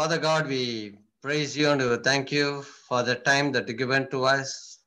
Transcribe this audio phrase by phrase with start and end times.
[0.00, 4.08] Father God, we praise you and we thank you for the time that you given
[4.08, 4.78] to us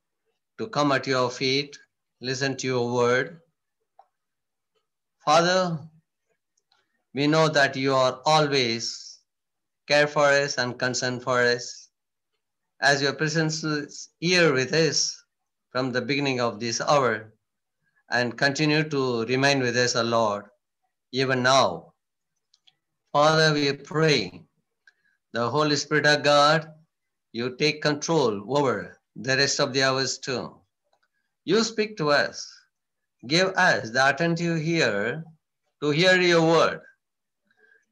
[0.58, 1.78] to come at your feet,
[2.20, 3.38] listen to your word.
[5.24, 5.78] Father,
[7.14, 9.20] we know that you are always
[9.86, 11.90] care for us and concern for us.
[12.80, 15.16] As your presence is here with us
[15.70, 17.32] from the beginning of this hour
[18.10, 20.46] and continue to remain with us, O Lord,
[21.12, 21.92] even now.
[23.12, 24.44] Father, we pray
[25.34, 26.72] the Holy Spirit of God,
[27.32, 30.54] you take control over the rest of the hours too.
[31.44, 32.48] You speak to us.
[33.26, 35.24] Give us the attentive ear
[35.82, 36.80] to hear your word.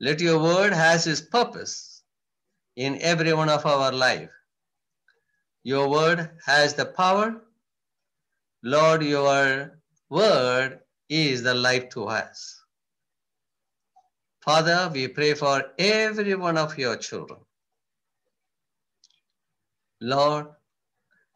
[0.00, 2.05] Let your word has its purpose
[2.77, 4.30] in every one of our life.
[5.64, 7.42] Your word has the power.
[8.62, 9.78] Lord, your
[10.11, 10.78] word
[11.09, 12.62] is the life to us.
[14.45, 17.38] Father, we pray for every one of your children.
[20.00, 20.47] Lord,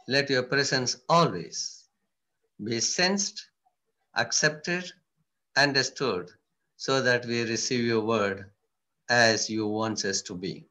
[0.08, 1.84] let your presence always
[2.62, 3.48] be sensed,
[4.16, 4.90] accepted,
[5.56, 6.30] understood,
[6.76, 8.50] so that we receive your word
[9.08, 10.66] as you want us to be.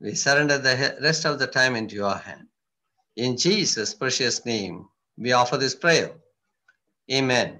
[0.00, 2.48] We surrender the rest of the time into your hand.
[3.16, 6.12] In Jesus' precious name, we offer this prayer.
[7.12, 7.59] Amen.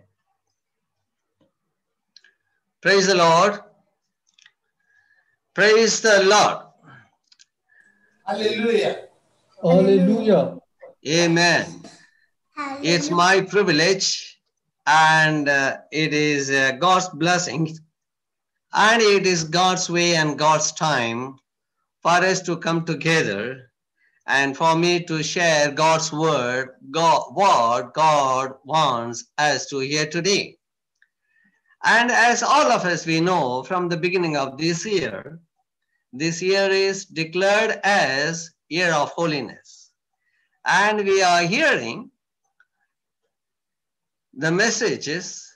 [2.83, 3.61] Praise the Lord.
[5.55, 6.65] Praise the Lord.
[8.27, 9.09] Hallelujah.
[9.63, 10.59] Hallelujah.
[11.07, 11.83] Amen.
[12.83, 14.41] It's my privilege
[14.87, 17.77] and uh, it is uh, God's blessing
[18.73, 21.37] and it is God's way and God's time
[22.01, 23.71] for us to come together
[24.27, 30.57] and for me to share God's word, God, what God wants us to hear today.
[31.85, 35.41] And as all of us we know from the beginning of this year,
[36.13, 39.91] this year is declared as year of holiness.
[40.67, 42.11] And we are hearing
[44.35, 45.47] the messages,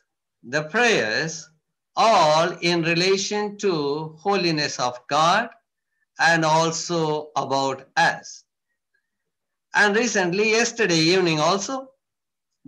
[0.42, 1.48] the prayers,
[1.96, 5.50] all in relation to holiness of God
[6.18, 8.44] and also about us.
[9.74, 11.88] And recently, yesterday evening also,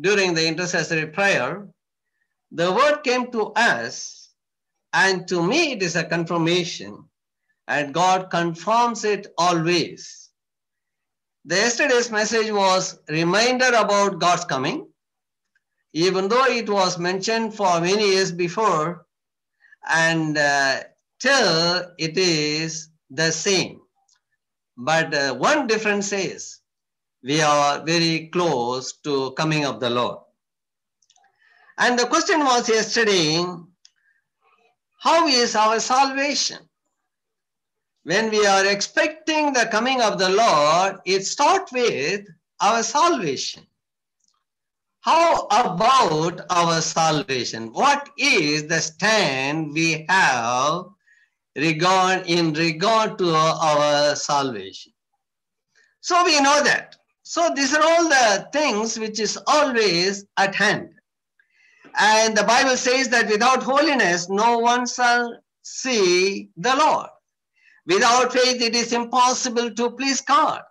[0.00, 1.66] during the intercessory prayer,
[2.56, 4.30] the word came to us,
[4.94, 7.04] and to me it is a confirmation,
[7.68, 10.30] and God confirms it always.
[11.44, 14.88] The yesterday's message was reminder about God's coming,
[15.92, 19.04] even though it was mentioned for many years before,
[19.86, 20.80] and uh,
[21.20, 23.82] till it is the same.
[24.78, 26.60] But uh, one difference is
[27.22, 30.25] we are very close to coming of the Lord.
[31.78, 33.44] And the question was yesterday,
[34.98, 36.58] how is our salvation?
[38.04, 42.26] When we are expecting the coming of the Lord, it starts with
[42.60, 43.66] our salvation.
[45.00, 47.72] How about our salvation?
[47.72, 50.86] What is the stand we have
[51.54, 54.92] regard in regard to our salvation?
[56.00, 56.96] So we know that.
[57.22, 60.95] So these are all the things which is always at hand.
[61.98, 67.08] And the Bible says that without holiness, no one shall see the Lord.
[67.86, 70.62] Without faith, it is impossible to please God.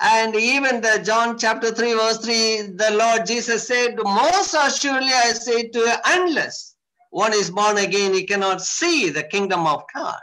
[0.00, 5.32] And even the John chapter 3, verse 3, the Lord Jesus said, Most assuredly I
[5.32, 6.76] say to you, unless
[7.10, 10.20] one is born again, he cannot see the kingdom of God.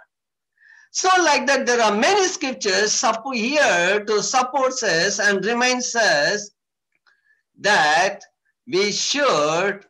[0.92, 3.04] So, like that, there are many scriptures
[3.34, 6.52] here to support us and reminds us
[7.60, 8.22] that
[8.66, 9.86] we should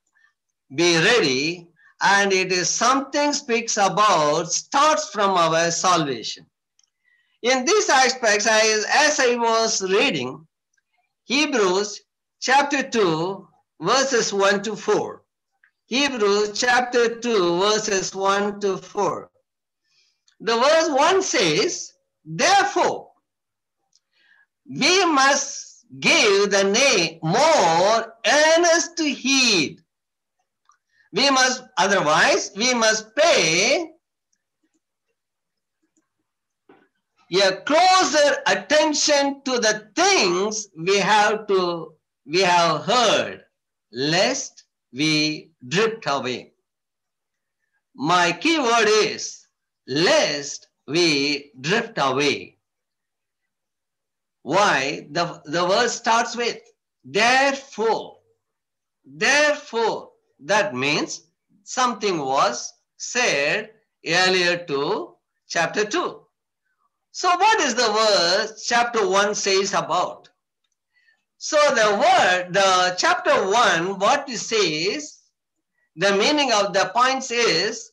[0.73, 1.67] be ready
[2.01, 6.45] and it is something speaks about starts from our salvation.
[7.41, 10.47] In these aspects I, as i was reading
[11.25, 12.01] hebrews
[12.39, 13.47] chapter 2
[13.81, 15.21] verses 1 to 4
[15.85, 19.29] hebrews chapter 2 verses 1 to 4
[20.39, 21.93] the verse 1 says
[22.25, 23.11] therefore
[24.67, 29.84] we must give the name more earnest to heed
[31.15, 33.89] we must otherwise we must pay
[37.43, 41.93] a closer attention to the things we have to
[42.25, 43.43] we have heard
[43.91, 46.53] lest we drift away.
[47.95, 49.47] My key word is
[49.87, 52.57] lest we drift away.
[54.41, 55.07] Why?
[55.11, 56.59] The the word starts with
[57.03, 58.17] therefore
[59.05, 60.14] therefore
[60.45, 61.21] that means
[61.63, 63.71] something was said
[64.05, 65.15] earlier to
[65.47, 66.21] chapter 2
[67.11, 70.29] So, what is the verse chapter 1 says about?
[71.37, 75.19] So, the word, the chapter 1, what it says,
[75.95, 77.91] the meaning of the points is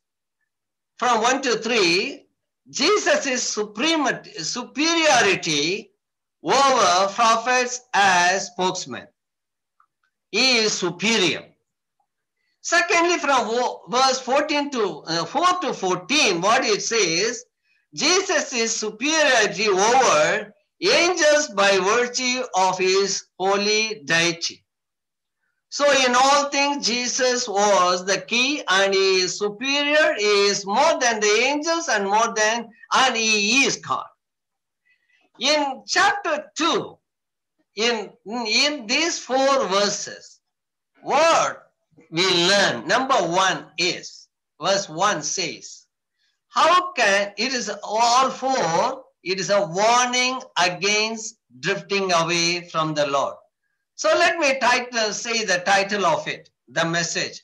[0.99, 2.27] from 1 to 3,
[2.71, 4.07] Jesus' supreme,
[4.39, 5.93] superiority
[6.43, 9.07] over prophets as spokesman.
[10.31, 11.52] He is superior.
[12.63, 13.51] Secondly, from
[13.89, 17.45] verse 14 to uh, 4 to 14, what it says,
[17.93, 24.65] Jesus is superiority over angels by virtue of his holy deity.
[25.71, 31.01] So in all things, Jesus was the key and he is superior, he is more
[31.01, 34.07] than the angels and more than, and he is God.
[35.41, 36.99] In chapter 2,
[37.77, 40.41] in, in these four verses,
[41.03, 41.72] what
[42.11, 44.29] we learn, number one is,
[44.61, 45.87] verse 1 says,
[46.49, 53.07] how can, it is all four, it is a warning against drifting away from the
[53.07, 53.37] Lord.
[53.95, 57.43] So let me title, say the title of it, the message.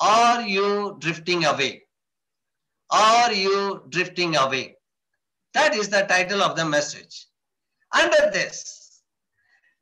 [0.00, 1.84] Are you drifting away?
[2.90, 4.76] Are you drifting away?
[5.54, 7.26] That is the title of the message.
[7.92, 8.73] Under this,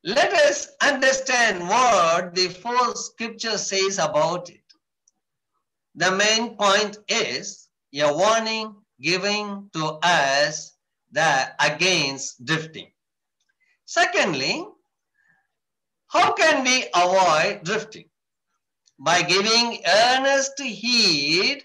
[0.04, 4.60] let us understand what the four scripture says about it.
[5.94, 10.72] The main point is a warning giving to us
[11.12, 12.90] that against drifting.
[13.84, 14.66] Secondly,
[16.08, 18.08] how can we avoid drifting?
[18.98, 21.64] By giving earnest heed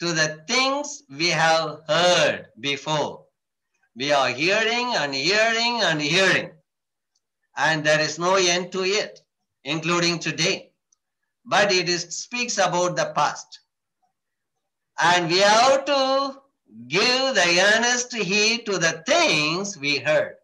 [0.00, 3.24] to the things we have heard before.
[3.96, 6.50] We are hearing and hearing and hearing,
[7.58, 9.20] and there is no end to it,
[9.64, 10.70] including today.
[11.44, 13.60] But it is, speaks about the past.
[15.00, 16.40] And we have to
[16.86, 20.36] give the earnest heed to the things we heard.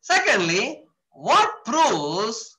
[0.00, 2.56] Secondly, what proves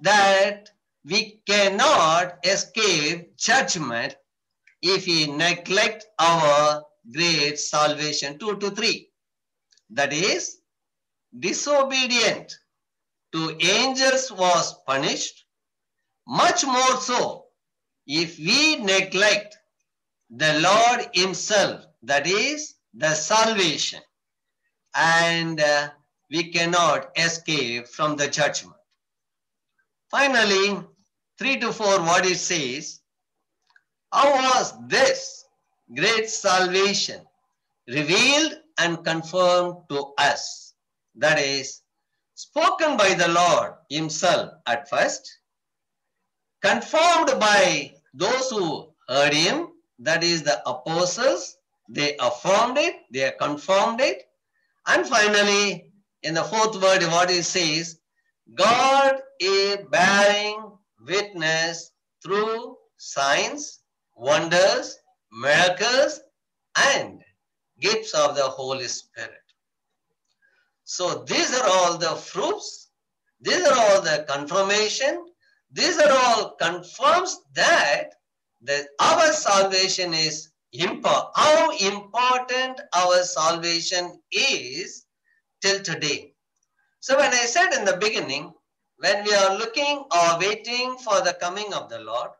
[0.00, 0.70] that
[1.04, 4.16] we cannot escape judgment
[4.80, 6.82] if we neglect our
[7.12, 8.38] great salvation?
[8.38, 9.10] 2 to 3.
[9.90, 10.60] That is,
[11.38, 12.58] disobedient
[13.32, 15.44] to angels was punished,
[16.26, 17.46] much more so
[18.06, 19.58] if we neglect
[20.30, 24.00] the Lord Himself, that is, the salvation,
[24.94, 25.90] and uh,
[26.30, 28.76] we cannot escape from the judgment.
[30.10, 30.80] Finally,
[31.38, 33.00] 3 to 4, what it says,
[34.12, 35.44] how was this
[35.94, 37.20] great salvation
[37.88, 40.63] revealed and confirmed to us?
[41.16, 41.82] That is,
[42.34, 45.38] spoken by the Lord Himself at first,
[46.62, 49.68] confirmed by those who heard Him,
[50.00, 51.56] that is, the apostles,
[51.88, 54.28] they affirmed it, they confirmed it,
[54.86, 57.98] and finally, in the fourth word, what it says,
[58.54, 60.72] God is bearing
[61.06, 63.80] witness through signs,
[64.16, 64.98] wonders,
[65.32, 66.20] miracles,
[66.76, 67.22] and
[67.80, 69.43] gifts of the Holy Spirit.
[70.84, 72.88] So these are all the fruits.
[73.40, 75.26] These are all the confirmation.
[75.72, 78.10] These are all confirms that
[78.62, 81.26] the, our salvation is important.
[81.34, 85.06] How important our salvation is
[85.62, 86.34] till today.
[87.00, 88.52] So when I said in the beginning,
[88.98, 92.30] when we are looking or waiting for the coming of the Lord,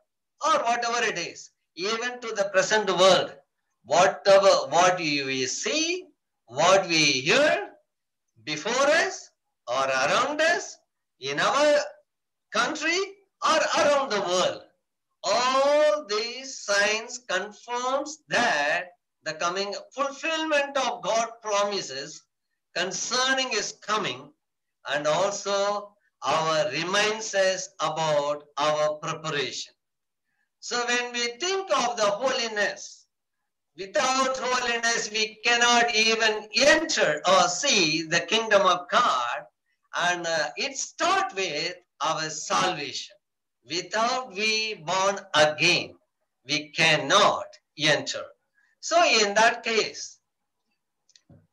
[0.45, 3.35] or whatever it is, even to the present world,
[3.83, 6.05] whatever what we see,
[6.47, 7.74] what we hear
[8.45, 9.29] before us
[9.67, 10.77] or around us,
[11.19, 11.79] in our
[12.53, 12.99] country
[13.45, 14.61] or around the world,
[15.23, 18.89] all these signs confirms that
[19.23, 22.21] the coming fulfillment of God promises
[22.75, 24.29] concerning his coming
[24.89, 29.73] and also our reminds us about our preparation.
[30.59, 33.04] So when we think of the holiness,
[33.77, 39.45] without holiness we cannot even enter or see the kingdom of God
[39.95, 43.15] and uh, it starts with our salvation.
[43.69, 45.95] Without we born again,
[46.47, 47.45] we cannot
[47.79, 48.23] enter.
[48.79, 50.19] So in that case,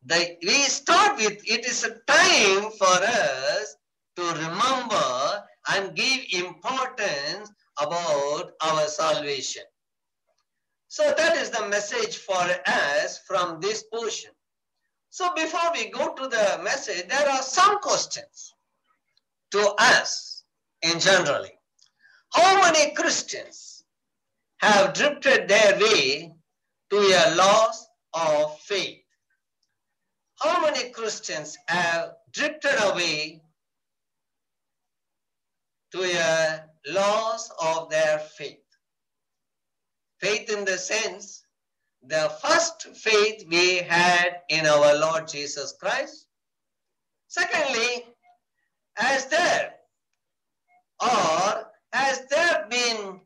[0.05, 3.77] the, we start with it is a time for us
[4.17, 7.51] to remember and give importance
[7.81, 9.63] about our salvation.
[10.93, 14.33] So that is the message for us from this portion.
[15.09, 18.53] So before we go to the message, there are some questions
[19.53, 20.45] to us
[20.83, 21.53] in generally.
[22.35, 23.85] How many Christians
[24.59, 26.35] have drifted their way
[26.91, 28.99] to a loss of faith?
[30.43, 33.41] how many Christians have drifted away
[35.93, 38.62] to a loss of their faith?
[40.23, 41.43] Faith in the sense,
[42.07, 46.27] the first faith we had in our Lord Jesus Christ.
[47.27, 48.07] Secondly,
[48.95, 49.75] has there
[51.01, 53.21] or has there been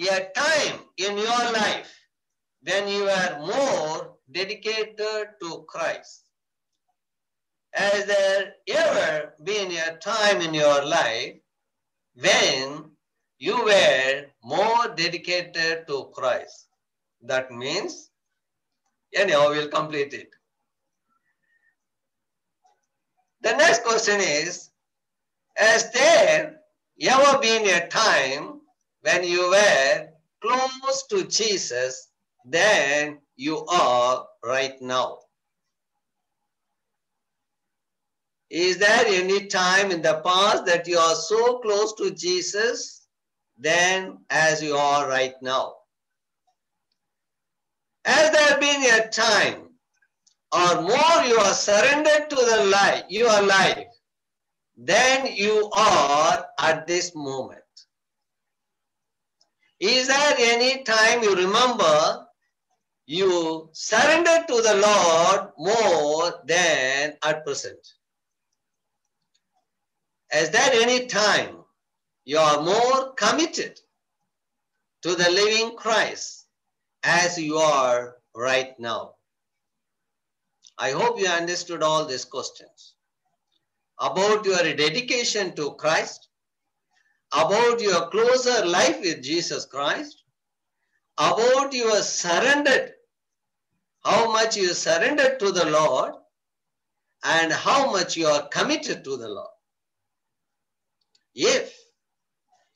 [0.00, 1.92] a time in your life
[2.62, 4.96] when you are more dedicated
[5.40, 6.30] to Christ?
[7.72, 11.34] Has there ever been a time in your life
[12.14, 12.90] when
[13.38, 16.68] you were more dedicated to Christ?
[17.22, 18.10] That means,
[19.14, 20.30] anyhow, we'll complete it.
[23.42, 24.70] The next question is,
[25.56, 26.60] has there
[27.00, 28.60] ever been a time
[29.02, 30.08] when you were
[30.42, 32.08] close to Jesus
[32.44, 35.18] than you are right now?
[38.50, 42.99] Is there any time in the past that you are so close to Jesus
[43.60, 45.74] than as you are right now?
[48.04, 49.68] Has there been a time
[50.52, 53.86] or more you are surrendered to the life, your life,
[54.76, 57.60] than you are at this moment?
[59.78, 62.26] Is there any time you remember
[63.06, 67.80] you surrendered to the Lord more than at present?
[70.32, 71.64] Is there any time
[72.30, 73.80] you are more committed
[75.02, 76.46] to the living Christ
[77.02, 79.14] as you are right now?
[80.78, 82.94] I hope you understood all these questions
[83.98, 86.28] about your dedication to Christ,
[87.32, 90.22] about your closer life with Jesus Christ,
[91.18, 92.92] about your surrendered,
[94.04, 96.14] how much you surrendered to the Lord,
[97.24, 99.50] and how much you are committed to the Lord.
[101.34, 101.79] If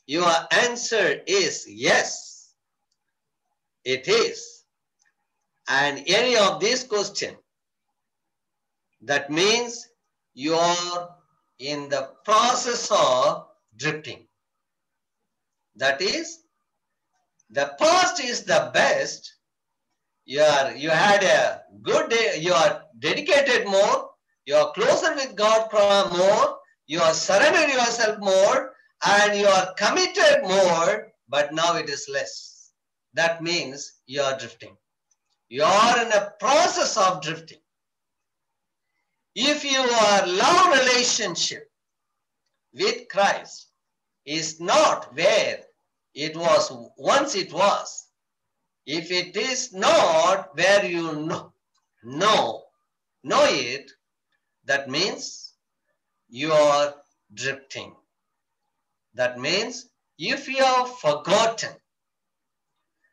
[0.07, 2.55] your answer is yes,
[3.85, 4.65] it is,
[5.69, 7.37] and any of these questions,
[9.03, 9.89] that means
[10.35, 11.09] you are
[11.59, 13.47] in the process of
[13.77, 14.27] drifting.
[15.77, 16.41] That is,
[17.51, 19.35] the past is the best.
[20.27, 24.11] You are you had a good day, you are dedicated more,
[24.47, 25.69] you are closer with God
[26.17, 28.74] more, you are surrendered yourself more,
[29.05, 32.71] and you are committed more, but now it is less.
[33.13, 34.77] That means you are drifting.
[35.49, 37.59] You are in a process of drifting.
[39.35, 41.71] If your love relationship
[42.73, 43.69] with Christ
[44.25, 45.61] is not where
[46.15, 48.07] it was once it was,
[48.87, 51.53] if it is not where you know,
[52.03, 52.65] know,
[53.23, 53.91] know it,
[54.65, 55.53] that means
[56.29, 56.95] you are
[57.33, 57.95] drifting.
[59.15, 59.87] That means
[60.19, 61.71] if you have forgotten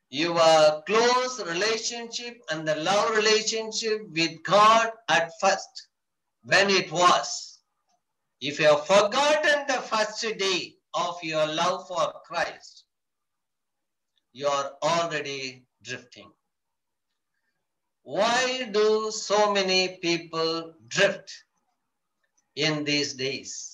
[0.10, 5.88] your close relationship and the love relationship with God at first,
[6.43, 7.60] when it was,
[8.41, 12.86] if you have forgotten the first day of your love for Christ,
[14.34, 16.31] you are already drifting.
[18.03, 21.31] Why do so many people drift
[22.55, 23.71] in these days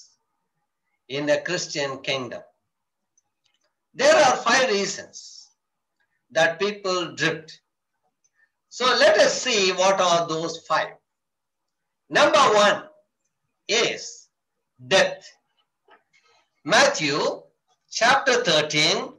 [1.10, 2.42] in the Christian kingdom?
[3.94, 5.50] There are five reasons
[6.32, 7.62] that people drift.
[8.70, 10.94] So let us see what are those five.
[12.10, 12.84] Number one
[13.68, 14.28] is
[14.88, 15.28] death.
[16.64, 17.18] Matthew
[17.90, 19.14] chapter 13,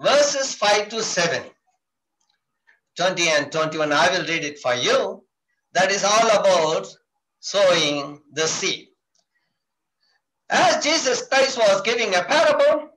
[0.00, 1.42] verses 5 to 7.
[2.96, 5.24] 20 and 21, I will read it for you.
[5.72, 6.94] That is all about
[7.40, 8.89] sowing the seed.
[10.50, 12.90] As Jesus Christ was giving a parable,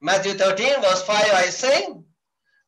[0.00, 1.86] Matthew 13, verse 5, I say,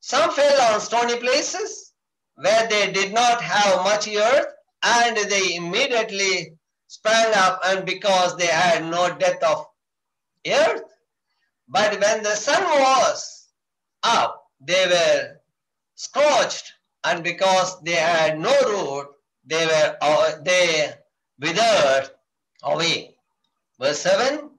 [0.00, 1.92] some fell on stony places
[2.34, 4.46] where they did not have much earth,
[4.82, 6.52] and they immediately
[6.86, 9.66] sprang up, and because they had no depth of
[10.46, 10.82] earth.
[11.68, 13.48] But when the sun was
[14.02, 15.40] up, they were
[15.94, 16.72] scorched,
[17.04, 19.08] and because they had no root,
[19.46, 20.92] they were uh, they
[21.40, 22.10] withered
[22.62, 23.15] away.
[23.80, 24.50] Verse 7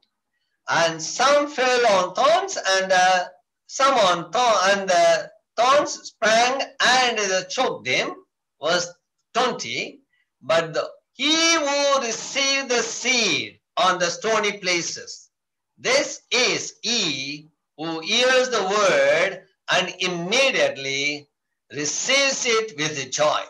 [0.69, 3.25] And some fell on thorns, and uh,
[3.67, 8.13] some on thorn, and the thorns sprang and uh, choked them.
[8.61, 8.87] Verse
[9.33, 9.99] 20
[10.41, 15.29] But the, he who received the seed on the stony places,
[15.77, 21.27] this is he who hears the word and immediately
[21.71, 23.41] receives it with joy.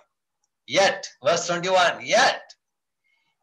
[0.66, 2.54] Yet, verse 21, yet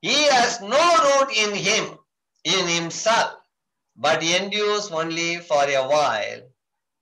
[0.03, 1.99] He has no root in him,
[2.45, 3.35] in himself,
[3.97, 6.43] but endures only for a while.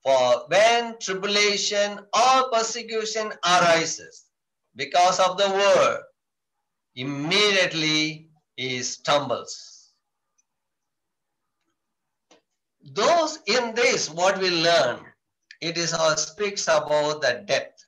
[0.02, 4.24] For when tribulation or persecution arises
[4.74, 6.02] because of the word,
[6.96, 9.90] immediately he stumbles.
[12.84, 14.98] Those in this, what we learn,
[15.60, 17.84] it is all speaks about the depth.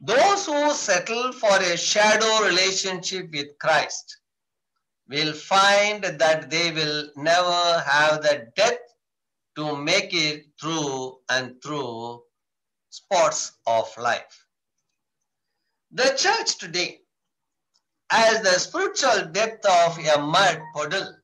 [0.00, 4.18] Those who settle for a shadow relationship with Christ
[5.08, 8.94] will find that they will never have the depth
[9.56, 12.22] to make it through and through
[12.90, 14.46] spots of life.
[15.92, 17.00] The church today
[18.10, 21.16] has the spiritual depth of a mud puddle,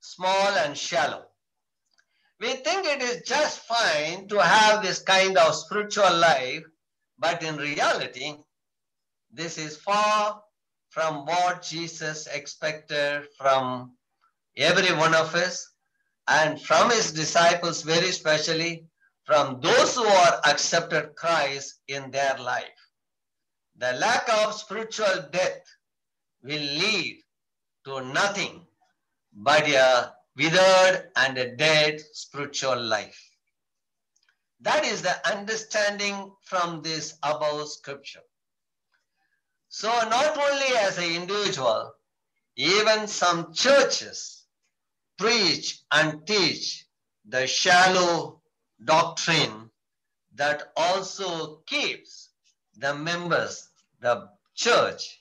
[0.00, 1.26] small and shallow.
[2.40, 6.64] We think it is just fine to have this kind of spiritual life,
[7.18, 8.34] but in reality,
[9.32, 10.42] this is far
[10.96, 13.92] from what Jesus expected from
[14.56, 15.74] every one of us
[16.26, 18.86] and from his disciples, very specially
[19.26, 22.80] from those who are accepted Christ in their life.
[23.76, 25.68] The lack of spiritual depth
[26.42, 27.22] will lead
[27.84, 28.66] to nothing
[29.34, 33.20] but a withered and a dead spiritual life.
[34.62, 38.25] That is the understanding from this above scripture.
[39.78, 41.92] So not only as an individual,
[42.56, 44.46] even some churches
[45.18, 46.86] preach and teach
[47.28, 48.40] the shallow
[48.82, 49.70] doctrine
[50.34, 52.30] that also keeps
[52.78, 53.68] the members,
[54.00, 55.20] the church,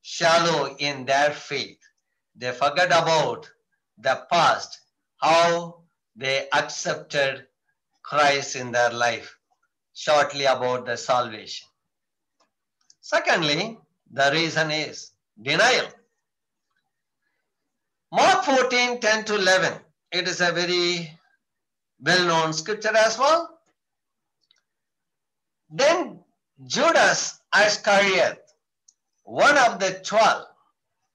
[0.00, 1.80] shallow in their faith.
[2.34, 3.50] They forget about
[3.98, 4.80] the past,
[5.18, 5.82] how
[6.16, 7.48] they accepted
[8.02, 9.36] Christ in their life,
[9.92, 11.68] shortly about the salvation.
[13.02, 13.76] Secondly,
[14.10, 15.86] the reason is denial.
[18.12, 19.78] Mark 14, 10 to 11.
[20.12, 21.16] It is a very
[22.00, 23.60] well-known scripture as well.
[25.70, 26.20] Then
[26.66, 28.42] Judas Iscariot,
[29.22, 30.46] one of the twelve,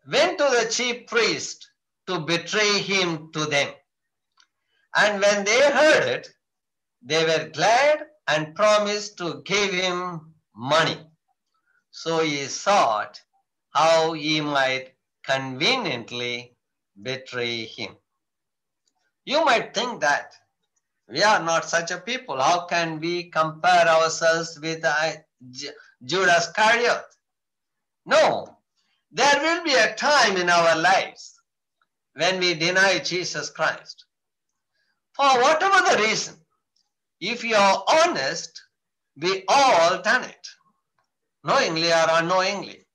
[0.10, 1.70] went to the chief priest
[2.08, 3.74] to betray him to them.
[4.96, 6.30] And when they heard it,
[7.02, 10.98] they were glad and promised to give him money.
[11.98, 13.22] So he sought
[13.70, 16.58] how he might conveniently
[17.02, 17.96] betray him.
[19.24, 20.34] You might think that
[21.08, 22.38] we are not such a people.
[22.38, 25.14] How can we compare ourselves with uh,
[26.04, 27.06] Judas Iscariot?
[28.06, 28.58] No,
[29.12, 31.40] there will be a time in our lives
[32.14, 34.04] when we deny Jesus Christ.
[35.14, 36.36] For whatever the reason,
[37.22, 38.62] if you are honest,
[39.16, 40.48] we all done it,
[41.46, 42.86] knowingly or unknowingly.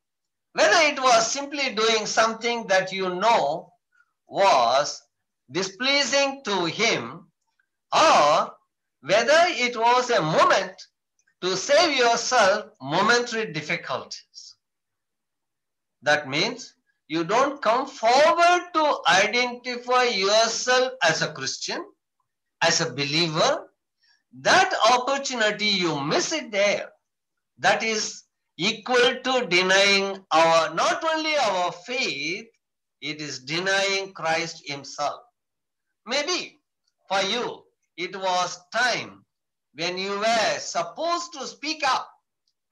[0.53, 3.73] Whether it was simply doing something that you know
[4.27, 5.01] was
[5.51, 7.29] displeasing to him,
[7.95, 8.53] or
[9.03, 10.75] whether it was a moment
[11.41, 14.57] to save yourself momentary difficulties.
[16.03, 16.75] That means
[17.09, 21.85] you don't come forward to identify yourself as a Christian,
[22.63, 23.67] as a believer,
[24.41, 26.91] that opportunity you miss it there.
[27.59, 28.23] That is
[28.61, 32.47] equal to denying our, not only our faith,
[33.01, 35.23] it is denying Christ himself.
[36.07, 36.61] Maybe
[37.09, 37.65] for you,
[37.97, 39.25] it was time
[39.75, 42.07] when you were supposed to speak up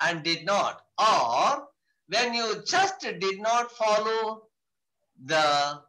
[0.02, 1.68] and did not, or
[2.08, 4.42] when you just did not follow
[5.24, 5.80] the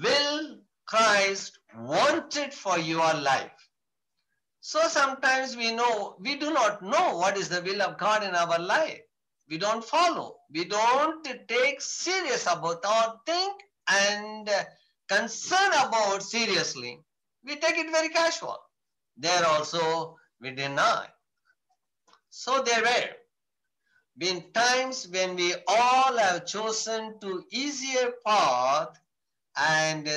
[0.00, 3.61] will Christ wanted for your life.
[4.64, 8.32] So sometimes we know, we do not know what is the will of God in
[8.36, 9.00] our life.
[9.48, 10.36] We don't follow.
[10.52, 14.48] We don't take serious about or think and
[15.08, 17.00] concern about seriously.
[17.44, 18.56] We take it very casual.
[19.16, 21.08] There also we deny.
[22.30, 23.10] So there were
[24.16, 28.96] been times when we all have chosen to easier path
[29.56, 30.08] and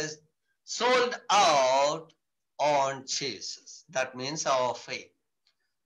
[0.65, 2.13] sold out
[2.59, 3.85] on Jesus.
[3.89, 5.09] That means our faith.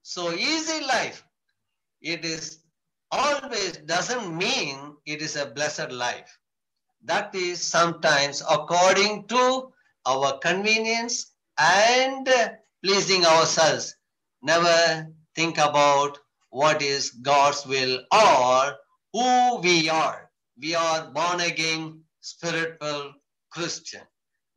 [0.04, 1.24] So easy life,
[2.02, 2.60] it is
[3.12, 6.40] always doesn't mean it is a blessed life.
[7.04, 9.72] That is sometimes according to
[10.06, 12.28] our convenience and
[12.84, 13.96] pleasing ourselves.
[14.42, 16.18] Never think about
[16.50, 18.78] what is God's will or
[19.14, 20.30] who we are.
[20.60, 23.14] We are born again, spiritual
[23.50, 24.02] Christian.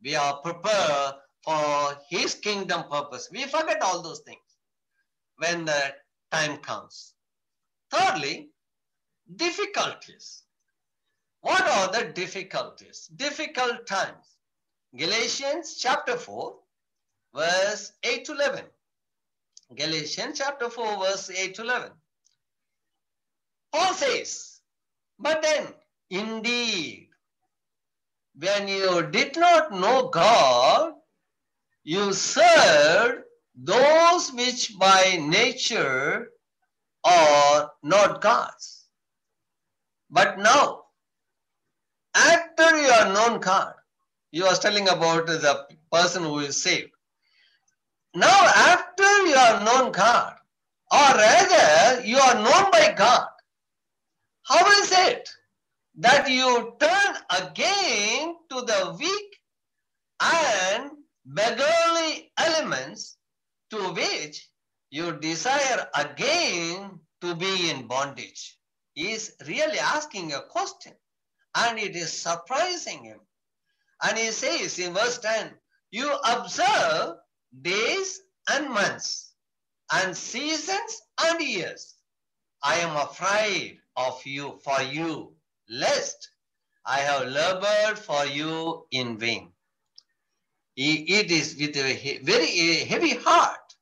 [0.01, 3.29] We are prepared for His kingdom purpose.
[3.31, 4.39] We forget all those things
[5.37, 5.93] when the
[6.31, 7.13] time comes.
[7.91, 8.49] Thirdly,
[9.35, 10.43] difficulties.
[11.41, 13.09] What are the difficulties?
[13.15, 14.37] Difficult times.
[14.95, 16.55] Galatians chapter 4,
[17.35, 18.65] verse 8 to 11.
[19.75, 21.91] Galatians chapter 4, verse 8 to 11.
[23.73, 24.61] Paul says,
[25.19, 25.67] But then,
[26.09, 27.09] indeed,
[28.39, 30.93] when you did not know God,
[31.83, 33.23] you served
[33.55, 36.29] those which by nature
[37.03, 38.85] are not God's.
[40.09, 40.83] But now,
[42.15, 43.73] after you are known God,
[44.31, 46.91] you are telling about the person who is saved.
[48.15, 50.35] Now, after you are known God,
[50.91, 53.27] or rather, you are known by God,
[54.43, 55.29] how is it
[55.97, 59.37] that you turn again to the weak
[60.21, 60.91] and
[61.25, 63.17] beggarly elements
[63.71, 64.49] to which
[64.89, 68.57] you desire again to be in bondage?
[68.95, 70.93] Is really asking a question
[71.55, 73.19] and it is surprising him.
[74.03, 75.51] And he says in verse 10,
[75.91, 77.15] you observe
[77.61, 79.33] days and months
[79.91, 81.95] and seasons and years.
[82.61, 85.35] I am afraid of you for you,
[85.69, 86.29] lest
[86.85, 89.52] I have labored for you in vain.
[90.75, 93.75] He it is with a very heavy heart,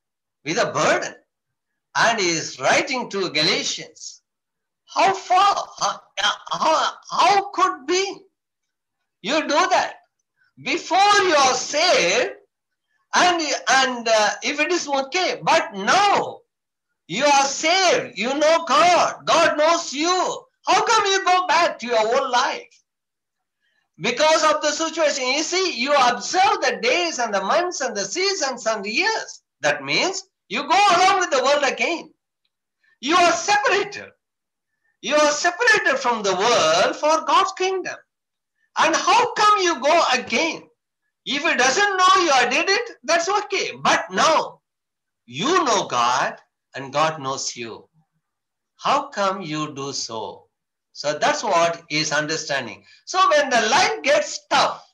[0.44, 1.16] with a burden,
[1.96, 4.22] and is writing to Galatians.
[4.86, 6.02] How far, how,
[6.52, 8.18] how, how could be?
[9.22, 9.94] You do that
[10.62, 12.34] before you are saved,
[13.16, 16.40] and and uh, if it is okay, but now
[17.08, 18.18] you are saved.
[18.18, 19.26] You know God.
[19.26, 20.44] God knows you.
[20.68, 22.81] How come you go back to your old life?
[24.02, 25.28] Because of the situation.
[25.28, 29.44] You see, you observe the days and the months and the seasons and the years.
[29.62, 32.12] That means you go along with the world again.
[33.00, 34.10] You are separated.
[35.02, 37.96] You are separated from the world for God's kingdom.
[38.78, 40.64] And how come you go again?
[41.26, 43.72] If he doesn't know you did it, that's okay.
[43.84, 44.62] But now
[45.28, 46.38] you know God
[46.76, 47.88] and God knows you.
[48.78, 50.48] How come you do so?
[50.94, 52.84] So that's what is understanding.
[53.06, 54.86] So when the life gets tough,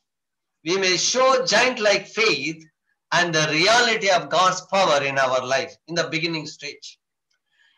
[0.63, 2.63] we may show giant-like faith
[3.11, 6.99] and the reality of God's power in our life in the beginning stage.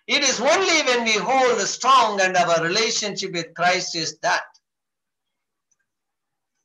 [0.08, 4.44] It is only when we hold strong and our relationship with Christ is that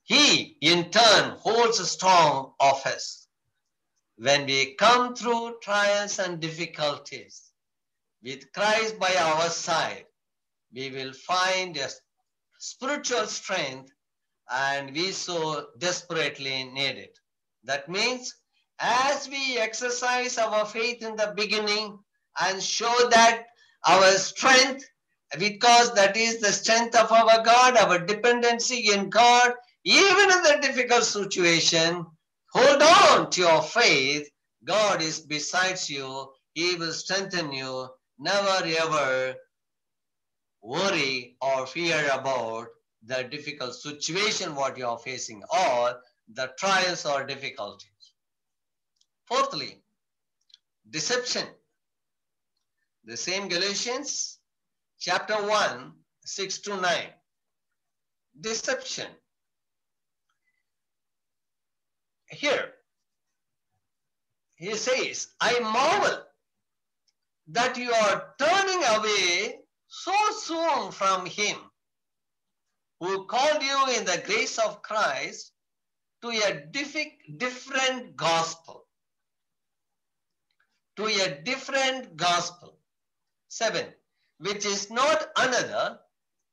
[0.04, 3.26] he in turn holds strong of us.
[4.16, 7.50] When we come through trials and difficulties,
[8.22, 10.04] with Christ by our side,
[10.74, 11.88] we will find a
[12.58, 13.90] spiritual strength
[14.50, 17.18] and we so desperately need it.
[17.64, 18.34] That means
[18.80, 21.98] as we exercise our faith in the beginning
[22.40, 23.44] and show that
[23.86, 24.84] our strength,
[25.38, 29.52] because that is the strength of our God, our dependency in God,
[29.84, 32.04] even in the difficult situation,
[32.52, 34.28] hold on to your faith.
[34.64, 36.32] God is besides you.
[36.54, 37.88] He will strengthen you.
[38.18, 39.34] Never ever
[40.64, 42.68] worry or fear about
[43.04, 46.00] the difficult situation what you are facing or
[46.32, 48.14] the trials or difficulties.
[49.26, 49.82] Fourthly,
[50.88, 51.46] deception.
[53.04, 54.38] The same Galatians
[54.98, 55.92] chapter 1,
[56.24, 56.92] 6 to 9.
[58.40, 59.08] Deception.
[62.30, 62.72] Here,
[64.54, 66.22] he says, I marvel
[67.48, 69.58] that you are turning away
[69.94, 71.56] so soon from him
[72.98, 75.52] who called you in the grace of Christ
[76.22, 78.86] to a different gospel.
[80.96, 82.76] To a different gospel.
[83.48, 83.86] Seven,
[84.38, 86.00] which is not another,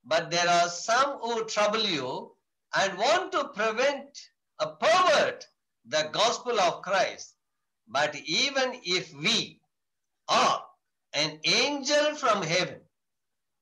[0.05, 2.31] but there are some who trouble you
[2.75, 4.19] and want to prevent
[4.59, 5.47] a pervert
[5.85, 7.33] the gospel of Christ.
[7.87, 9.61] But even if we
[10.27, 10.63] are
[11.13, 12.80] an angel from heaven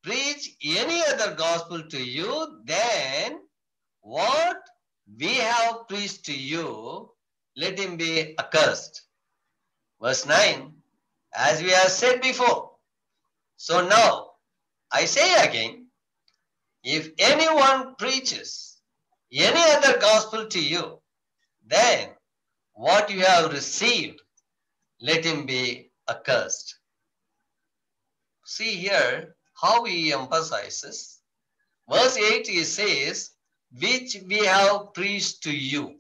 [0.04, 3.40] preach any other gospel to you, then
[4.02, 4.62] what
[5.18, 7.10] we have preached to you,
[7.56, 9.04] let him be accursed.
[10.02, 10.74] Verse 9,
[11.36, 12.72] as we have said before.
[13.58, 14.32] So now,
[14.92, 15.88] I say again,
[16.84, 18.82] if anyone preaches
[19.34, 21.00] any other gospel to you,
[21.68, 22.10] then
[22.74, 24.22] what you have received,
[25.02, 26.80] let him be accursed.
[28.46, 31.20] See here how he emphasizes.
[31.90, 33.32] Verse 8 he says,
[33.80, 35.96] which we have preached to you.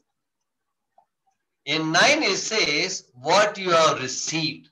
[1.65, 4.69] In 9 he says, what you have received.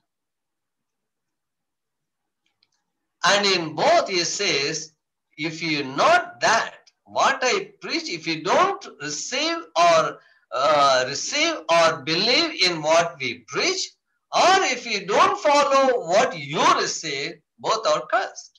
[3.24, 4.92] And in both he says,
[5.36, 6.74] if you not that,
[7.04, 10.18] what I preach, if you don't receive or
[10.52, 13.90] uh, receive or believe in what we preach,
[14.34, 18.57] or if you don't follow what you receive, both are cursed.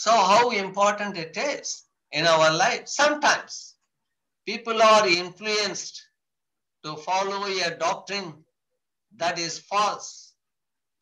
[0.00, 2.88] So, how important it is in our life.
[2.88, 3.74] Sometimes
[4.46, 6.02] people are influenced
[6.84, 8.32] to follow a doctrine
[9.16, 10.32] that is false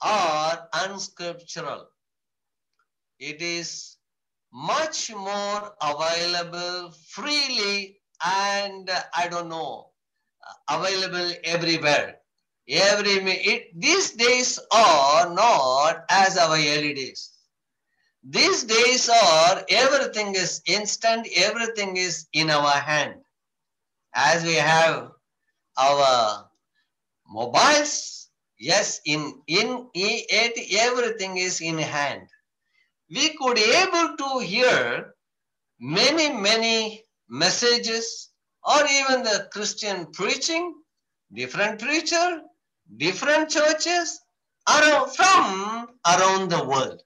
[0.05, 1.87] or unscriptural.
[3.21, 3.99] It is
[4.53, 9.91] much more available freely and I don't know,
[10.69, 12.17] available everywhere.
[12.69, 17.38] Every it, these days are not as our early days.
[18.31, 23.23] These days are everything is instant, everything is in our hand.
[24.15, 25.13] As we have
[25.79, 26.51] our
[27.27, 32.29] mobiles, yes, in in it everything is in hand.
[33.09, 35.15] We could able to hear
[35.81, 38.29] many many messages
[38.63, 40.75] or even the Christian preaching,
[41.33, 42.43] different preacher,
[42.95, 44.21] different churches
[44.69, 47.03] around, from around the world.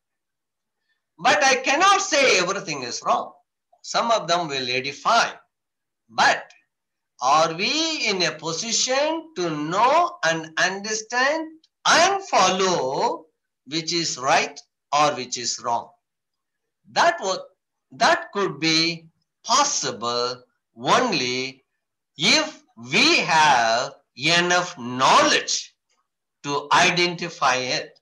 [1.22, 3.32] But I cannot say everything is wrong.
[3.82, 5.30] Some of them will edify.
[6.08, 6.50] But
[7.20, 11.48] are we in a position to know and understand
[11.86, 13.26] and follow
[13.66, 14.58] which is right
[14.92, 15.90] or which is wrong?
[16.90, 17.20] That,
[17.92, 19.06] that could be
[19.44, 20.42] possible
[20.76, 21.62] only
[22.18, 25.72] if we have enough knowledge
[26.42, 27.96] to identify it.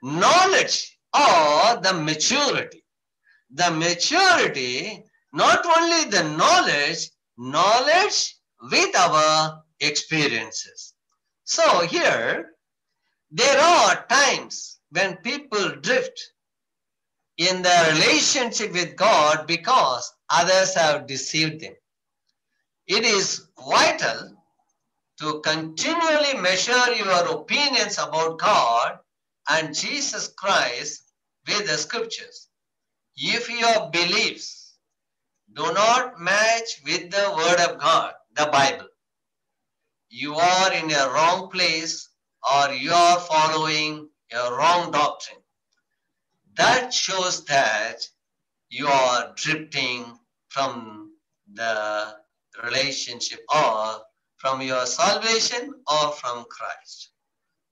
[0.00, 2.84] Knowledge or the maturity.
[3.52, 8.36] The maturity, not only the knowledge, knowledge
[8.70, 10.94] with our experiences.
[11.44, 12.50] So here,
[13.30, 16.32] there are times when people drift
[17.38, 21.74] in their relationship with God because others have deceived them.
[22.86, 24.36] It is vital
[25.20, 28.98] to continually measure your opinions about God
[29.48, 30.99] and Jesus Christ
[31.46, 32.48] with the scriptures.
[33.16, 34.74] If your beliefs
[35.54, 38.86] do not match with the word of God, the Bible,
[40.08, 42.08] you are in a wrong place
[42.50, 45.38] or you are following a wrong doctrine.
[46.54, 48.06] That shows that
[48.68, 51.12] you are drifting from
[51.52, 52.14] the
[52.62, 54.00] relationship or
[54.36, 57.10] from your salvation or from Christ.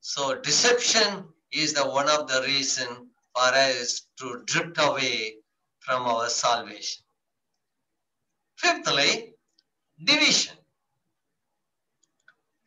[0.00, 3.07] So deception is the one of the reason
[3.38, 5.36] for us to drift away
[5.78, 7.04] from our salvation.
[8.56, 9.34] Fifthly,
[10.02, 10.56] division.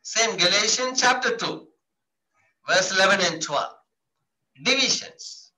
[0.00, 1.68] Same Galatians chapter 2,
[2.66, 3.72] verse 11 and 12.
[4.62, 5.52] Divisions.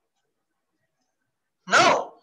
[1.68, 2.14] Now,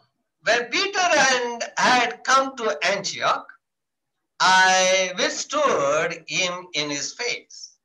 [0.44, 3.48] when Peter and had come to Antioch,
[4.42, 7.78] I withstood him in his face,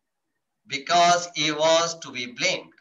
[0.66, 2.72] because he was to be blamed.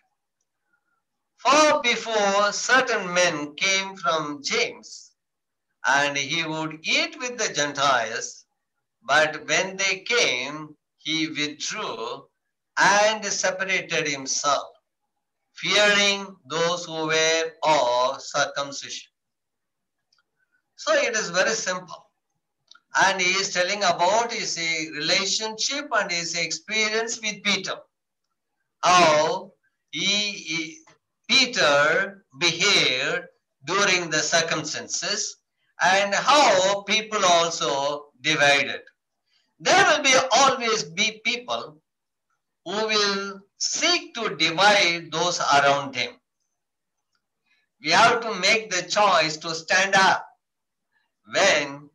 [1.46, 5.12] For before certain men came from James,
[5.86, 8.46] and he would eat with the Gentiles,
[9.04, 12.28] but when they came, he withdrew
[12.78, 14.68] and separated himself,
[15.54, 19.12] fearing those who were of circumcision.
[20.78, 22.10] So it is very simple.
[22.96, 27.76] And he is telling about his uh, relationship and his experience with Peter.
[28.82, 29.52] How
[29.92, 30.85] he, he
[31.28, 33.26] Peter behaved
[33.66, 35.38] during the circumstances
[35.82, 38.82] and how people also divided.
[39.60, 41.82] There will be always be people
[42.66, 46.14] who will seek to divide those around them.
[47.82, 50.28] We have to make the choice to stand up
[51.34, 51.90] when,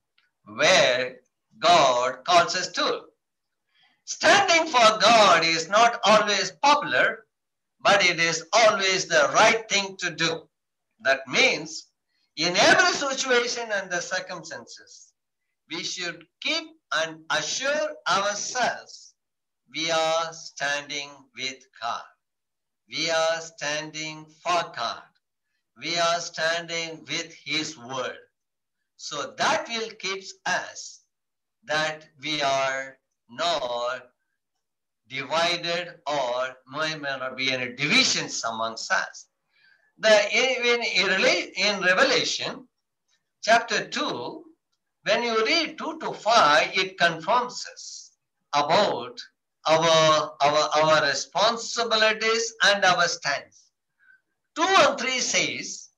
[0.45, 1.17] where
[1.59, 3.03] God calls us to.
[4.05, 7.27] Standing for God is not always popular,
[7.83, 10.43] but it is always the right thing to do.
[11.01, 11.87] That means
[12.37, 15.13] in every situation and the circumstances,
[15.71, 19.11] we should keep and assure ourselves
[19.73, 22.03] we are standing with God.
[22.89, 25.03] We are standing for God.
[25.81, 28.19] We are standing with His word.
[28.97, 31.03] So that will keep us
[31.65, 32.99] that we are
[33.31, 34.09] not
[35.11, 39.27] divided or may not be any divisions amongst us.
[39.99, 40.83] The, in,
[41.57, 42.67] in Revelation
[43.43, 44.45] chapter 2,
[45.03, 48.13] when you read 2 to 5, it confirms us
[48.55, 49.21] about
[49.67, 53.73] our, our, our responsibilities and our stance.
[54.57, 55.89] 2 and 3 says,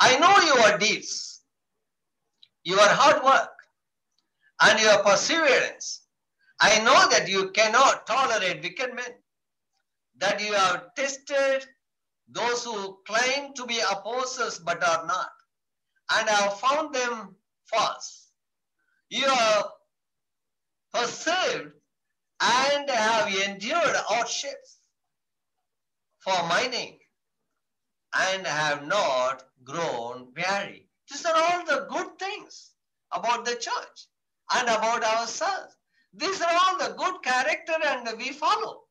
[0.00, 1.42] I know your deeds,
[2.64, 3.50] your hard work,
[4.62, 5.99] and your perseverance.
[6.60, 9.14] I know that you cannot tolerate wicked men,
[10.18, 11.66] that you have tested
[12.28, 15.30] those who claim to be apostles but are not,
[16.12, 18.28] and have found them false.
[19.08, 19.64] You have
[20.92, 21.72] persevered
[22.40, 24.78] and have endured hardships
[26.20, 26.98] for my name
[28.14, 30.88] and have not grown weary.
[31.10, 32.72] These are all the good things
[33.12, 34.06] about the church
[34.54, 35.74] and about ourselves.
[36.12, 38.82] These are all the good character and we follow.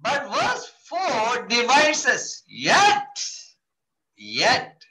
[0.00, 2.42] But verse 4 divides us.
[2.46, 3.22] Yet,
[4.16, 4.82] yet,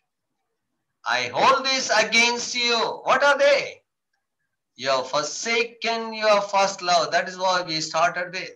[1.05, 2.77] I hold this against you.
[3.03, 3.81] What are they?
[4.75, 7.11] You have forsaken your first love.
[7.11, 8.51] That is what we started with.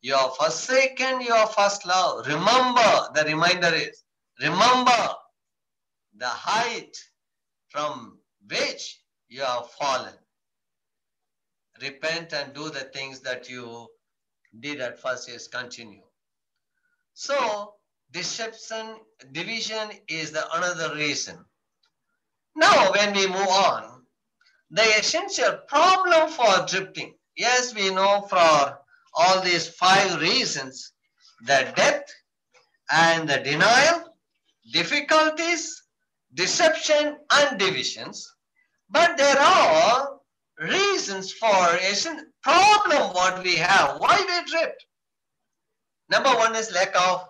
[0.00, 2.26] You have forsaken your first love.
[2.26, 4.04] Remember, the reminder is,
[4.40, 5.14] remember
[6.16, 6.96] the height
[7.68, 8.18] from
[8.48, 10.14] which you have fallen.
[11.82, 13.88] Repent and do the things that you
[14.60, 16.02] did at first is continue.
[17.14, 17.74] So
[18.12, 18.96] deception,
[19.32, 21.44] division is the another reason.
[22.54, 24.02] Now when we move on,
[24.70, 27.14] the essential problem for drifting.
[27.36, 28.78] Yes, we know for
[29.16, 30.92] all these five reasons,
[31.46, 32.04] the death
[32.90, 34.16] and the denial,
[34.72, 35.82] difficulties,
[36.34, 38.32] deception and divisions.
[38.90, 40.13] But there are
[40.58, 41.94] reasons for a
[42.42, 44.00] problem what we have.
[44.00, 44.86] Why we drift?
[46.10, 47.26] Number one is lack of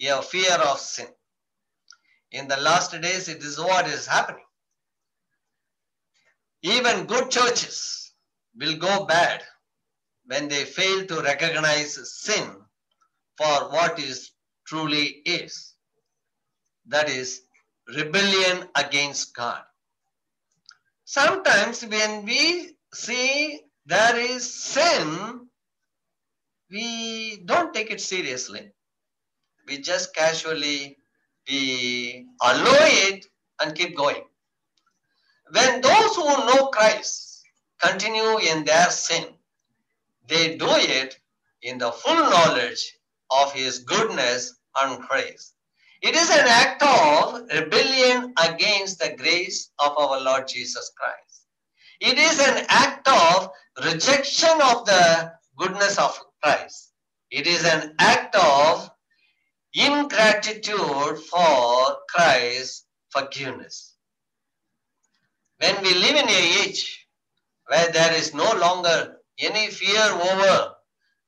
[0.00, 1.06] a fear of sin.
[2.30, 4.44] In the last days, it is what is happening.
[6.62, 8.12] Even good churches
[8.56, 9.42] will go bad
[10.26, 12.50] when they fail to recognize sin
[13.36, 14.32] for what is
[14.66, 15.74] truly is.
[16.86, 17.42] That is
[17.88, 19.62] rebellion against God.
[21.04, 25.48] Sometimes when we see there is sin,
[26.70, 28.72] we don't take it seriously.
[29.66, 30.96] We just casually
[31.48, 33.26] we allow it
[33.60, 34.22] and keep going.
[35.50, 37.42] When those who know Christ
[37.80, 39.26] continue in their sin,
[40.26, 41.18] they do it
[41.62, 42.98] in the full knowledge
[43.30, 45.53] of his goodness and grace.
[46.04, 51.46] It is an act of rebellion against the grace of our Lord Jesus Christ.
[51.98, 53.48] It is an act of
[53.82, 56.92] rejection of the goodness of Christ.
[57.30, 58.90] It is an act of
[59.72, 63.94] ingratitude for Christ's forgiveness.
[65.56, 67.08] When we live in a age
[67.66, 70.74] where there is no longer any fear over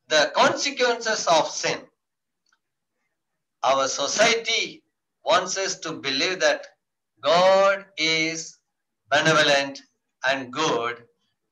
[0.08, 1.80] the consequences of sin,
[3.66, 4.82] our society
[5.24, 6.66] wants us to believe that
[7.22, 8.58] God is
[9.10, 9.82] benevolent
[10.28, 11.04] and good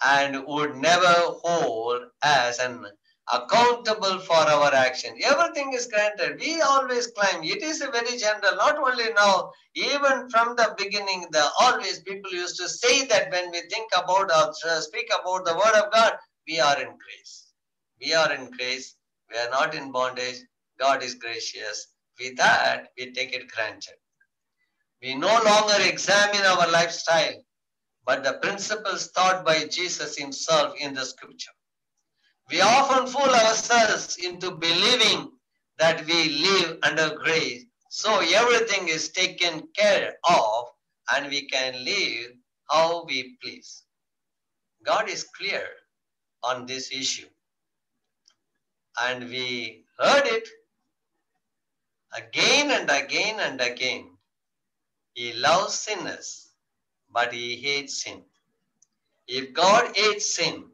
[0.07, 2.87] and would never hold as an
[3.33, 5.15] accountable for our action.
[5.25, 6.39] Everything is granted.
[6.41, 11.27] We always claim it is a very general, not only now, even from the beginning,
[11.33, 15.55] the always people used to say that when we think about or speak about the
[15.57, 16.15] word of God,
[16.49, 17.53] we are in grace.
[18.01, 18.97] We are in grace.
[19.33, 20.41] We are not in bondage.
[20.79, 21.89] God is gracious.
[22.19, 23.95] With that, we take it granted.
[25.03, 27.45] We no longer examine our lifestyle,
[28.07, 31.51] but the principles taught by Jesus himself in the scripture.
[32.51, 35.33] We often fool ourselves into believing
[35.79, 40.67] that we live under grace, so everything is taken care of
[41.15, 42.33] and we can live
[42.71, 43.85] how we please.
[44.85, 45.65] God is clear
[46.43, 47.29] on this issue.
[49.01, 50.49] And we heard it
[52.17, 54.11] again and again and again.
[55.15, 56.49] He loves sinners,
[57.13, 58.23] but he hates sin.
[59.29, 60.65] If God hates sin,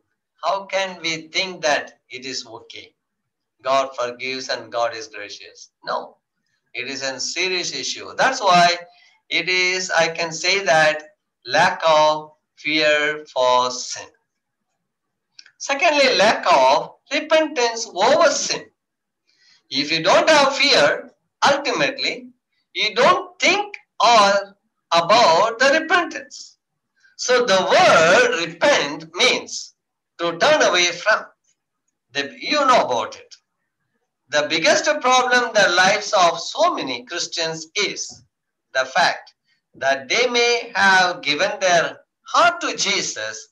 [0.43, 2.95] how can we think that it is okay?
[3.63, 5.71] God forgives and God is gracious.
[5.85, 6.17] No,
[6.73, 8.15] it is a serious issue.
[8.17, 8.77] That's why
[9.29, 11.03] it is, I can say that,
[11.47, 14.09] lack of fear for sin.
[15.59, 18.65] Secondly, lack of repentance over sin.
[19.69, 21.10] If you don't have fear,
[21.45, 22.29] ultimately,
[22.75, 24.57] you don't think or
[24.93, 26.59] about the repentance.
[27.17, 29.75] So the word repent means
[30.19, 31.25] to turn away from.
[32.13, 33.35] The, you know about it.
[34.31, 38.23] The biggest problem the lives of so many Christians is
[38.73, 39.35] the fact
[39.75, 43.49] that they may have given their heart to Jesus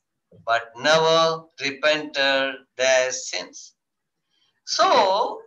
[0.47, 3.74] but never repented their sins.
[4.66, 5.41] So,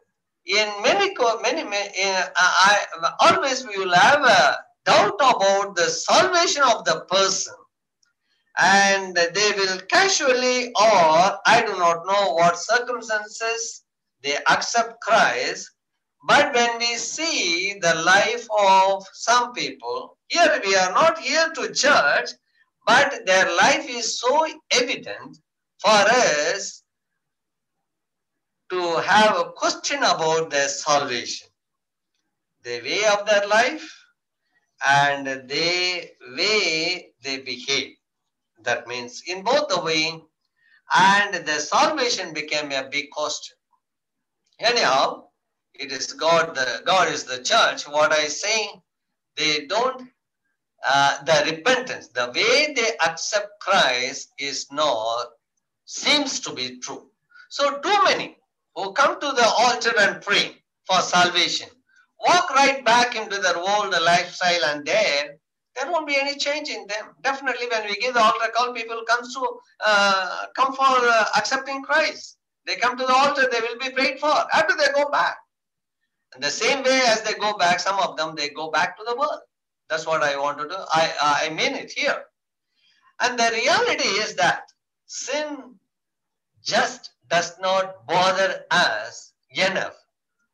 [0.46, 2.86] in many, many, in, uh, I,
[3.20, 7.54] always will have a doubt about the salvation of the person
[8.60, 13.84] and they will casually or I do not know what circumstances
[14.24, 15.72] they accept Christ.
[16.28, 21.72] But when we see the life of some people, here we are not here to
[21.72, 22.30] judge,
[22.86, 25.38] but their life is so evident
[25.80, 26.81] for us
[28.72, 31.50] to have a question about their salvation,
[32.64, 33.94] the way of their life,
[34.88, 37.96] and the way they behave.
[38.64, 40.22] That means in both the way
[40.96, 43.58] and the salvation became a big question.
[44.60, 45.26] Anyhow,
[45.74, 47.84] it is God, the God is the church.
[47.84, 48.70] What I say,
[49.36, 50.08] they don't,
[50.88, 55.28] uh, the repentance, the way they accept Christ is not,
[55.86, 57.10] seems to be true.
[57.50, 58.38] So too many
[58.76, 60.56] who come to the altar and pray
[60.86, 61.70] for salvation,
[62.20, 65.38] walk right back into their old lifestyle and there,
[65.76, 67.16] there won't be any change in them.
[67.22, 69.48] Definitely when we give the altar call, people come to,
[69.86, 72.38] uh, come for uh, accepting Christ.
[72.66, 74.34] They come to the altar, they will be prayed for.
[74.54, 75.38] After they go back.
[76.34, 79.04] And the same way as they go back, some of them, they go back to
[79.06, 79.40] the world.
[79.90, 80.76] That's what I want to do.
[80.78, 82.24] I, I mean it here.
[83.20, 84.64] And the reality is that
[85.06, 85.76] sin
[86.64, 89.96] just does not bother us enough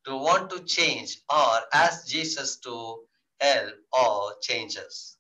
[0.06, 3.00] to want to change or ask Jesus to
[3.42, 5.18] help or change us.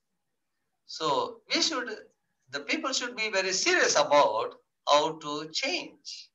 [0.85, 1.89] So we should,
[2.51, 4.55] the people should be very serious about
[4.87, 6.29] how to change,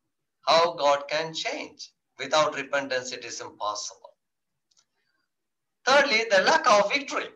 [0.46, 1.90] how God can change.
[2.18, 4.10] Without repentance, it is impossible.
[5.86, 7.28] Thirdly, the lack of victory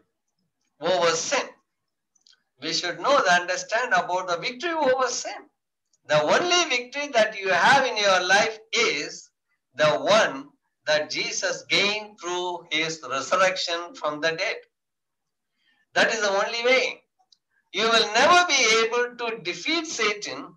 [0.81, 1.49] over sin.
[2.61, 5.49] We should know and understand about the victory over sin.
[6.09, 9.31] The only victory that you have in your life is
[9.75, 10.49] the one
[10.87, 14.57] that Jesus gained through his resurrection from the dead.
[15.95, 17.03] That is the only way.
[17.73, 20.55] You will never be able to defeat Satan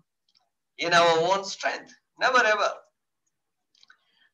[0.78, 1.92] in our own strength.
[2.20, 2.70] Never ever.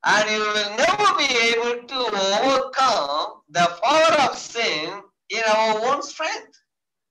[0.04, 1.98] And you will never be able to
[2.44, 5.00] overcome the power of sin
[5.30, 6.60] in our own strength.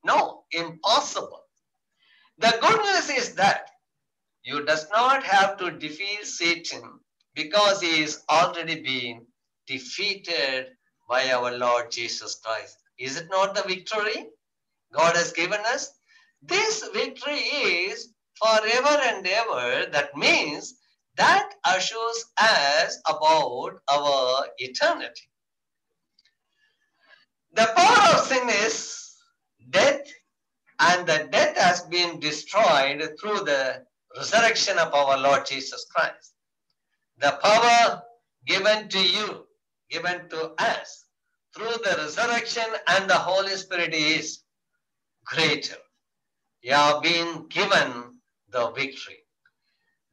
[0.04, 1.42] No, impossible.
[2.38, 3.70] The good news is that
[4.46, 7.00] you does not have to defeat Satan
[7.34, 9.26] because he is already been
[9.68, 10.68] defeated
[11.10, 12.78] by our Lord Jesus Christ.
[13.00, 14.28] Is it not the victory
[14.94, 15.92] God has given us?
[16.44, 19.88] This victory is forever and ever.
[19.92, 20.76] That means
[21.18, 25.24] that assures us about our eternity.
[27.54, 29.16] The power of sin is
[29.72, 30.08] death,
[30.80, 33.86] and the death has been destroyed through the
[34.18, 36.34] resurrection of our Lord Jesus Christ.
[37.18, 38.02] The power
[38.46, 39.46] given to you,
[39.90, 41.06] given to us
[41.56, 44.40] through the resurrection and the Holy Spirit is
[45.26, 45.78] greater.
[46.62, 49.20] You have been given the victory.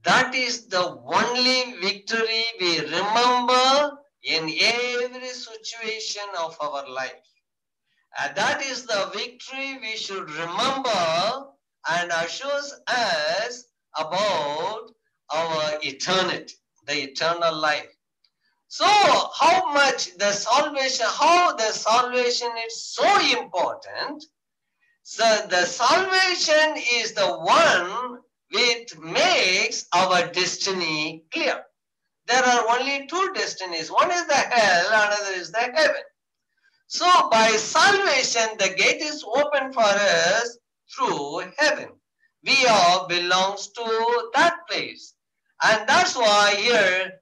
[0.04, 7.12] That is the only victory we remember in every situation of our life.
[8.20, 11.46] And that is the victory we should remember
[11.88, 13.64] and assures us
[13.98, 14.90] about
[15.30, 16.54] our eternity,
[16.86, 17.88] the eternal life.
[18.68, 24.24] So, how much the salvation, how the salvation is so important.
[25.02, 28.18] So, the salvation is the one
[28.50, 31.62] which makes our destiny clear.
[32.26, 33.90] There are only two destinies.
[33.90, 36.02] One is the hell, another is the heaven.
[36.86, 40.58] So by salvation, the gate is open for us
[40.94, 41.88] through heaven.
[42.44, 45.14] We all belongs to that place.
[45.62, 47.12] And that's why here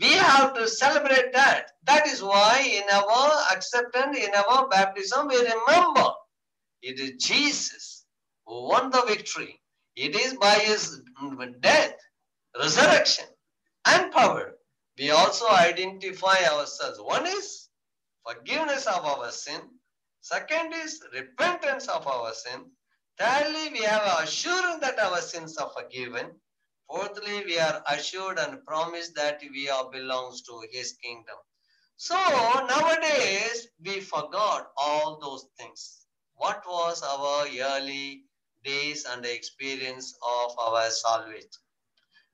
[0.00, 1.70] we have to celebrate that.
[1.84, 6.10] That is why in our acceptance, in our baptism, we remember
[6.82, 8.04] it is Jesus
[8.46, 9.60] who won the victory.
[9.96, 11.00] It is by his
[11.60, 11.94] death,
[12.58, 13.26] resurrection,
[13.86, 14.54] and power.
[14.98, 16.98] We also identify ourselves.
[17.00, 17.68] One is
[18.26, 19.60] forgiveness of our sin.
[20.20, 22.64] Second is repentance of our sin.
[23.18, 26.32] Thirdly, we have assurance that our sins are forgiven.
[26.88, 31.36] Fourthly, we are assured and promised that we are belongs to his kingdom.
[31.96, 36.06] So nowadays, we forgot all those things.
[36.34, 38.24] What was our early
[38.64, 41.50] days and the experience of our salvation?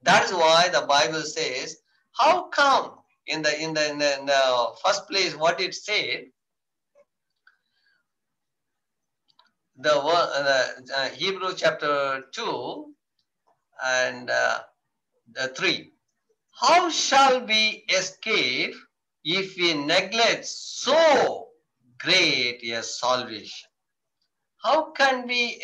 [0.03, 1.77] That is why the Bible says,
[2.13, 6.25] how come in the in the in the, in the first place what it said
[9.83, 12.95] the, the uh, hebrew chapter 2
[13.85, 14.59] and uh,
[15.35, 15.93] the 3
[16.61, 18.75] how shall we escape
[19.25, 21.49] if we neglect so
[22.03, 23.69] great a salvation.
[24.63, 25.63] How can we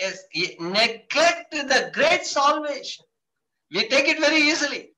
[0.59, 3.05] neglect the great salvation?
[3.71, 4.91] We take it very easily.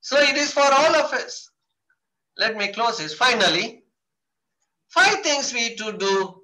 [0.00, 1.50] So it is for all of us.
[2.36, 3.14] Let me close this.
[3.14, 3.82] Finally,
[4.88, 6.41] five things we to do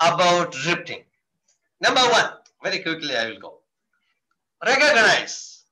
[0.00, 1.04] about drifting.
[1.80, 2.30] Number one,
[2.62, 3.58] very quickly I will go.
[4.64, 5.64] Recognize,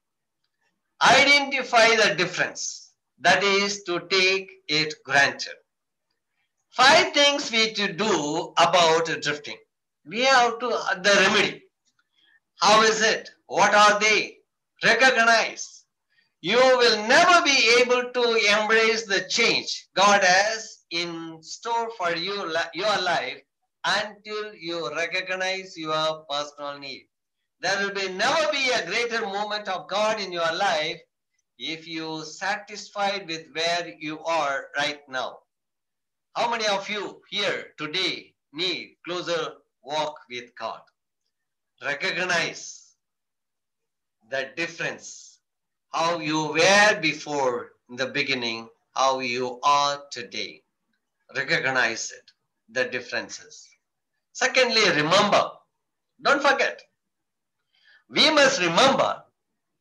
[1.03, 2.93] identify the difference.
[3.21, 5.55] That is to take it granted.
[6.71, 9.57] Five things we to do about drifting.
[10.07, 11.63] We have to uh, the remedy.
[12.61, 13.31] How is it?
[13.47, 14.39] What are they?
[14.83, 15.85] Recognize.
[16.41, 22.53] You will never be able to embrace the change God has in store for you
[22.75, 23.41] your life
[23.85, 27.07] until you recognize your personal need.
[27.61, 31.01] There will be never be a greater moment of God in your life
[31.59, 35.39] if you satisfied with where you are right now.
[36.37, 40.81] How many of you here today need closer walk with God?
[41.85, 42.95] Recognize
[44.31, 45.41] the difference,
[45.93, 50.63] how you were before in the beginning, how you are today.
[51.37, 52.33] Recognize it,
[52.71, 53.69] the differences.
[54.35, 55.53] Secondly, remember,
[56.21, 56.83] don't forget,
[58.11, 59.23] we must remember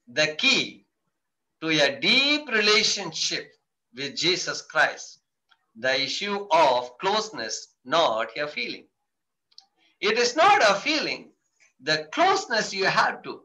[0.07, 0.85] the key
[1.59, 3.51] to a deep relationship
[3.95, 5.21] with Jesus Christ,
[5.75, 8.85] the issue of closeness, not a feeling.
[9.99, 11.31] It is not a feeling,
[11.81, 13.41] the closeness you have to.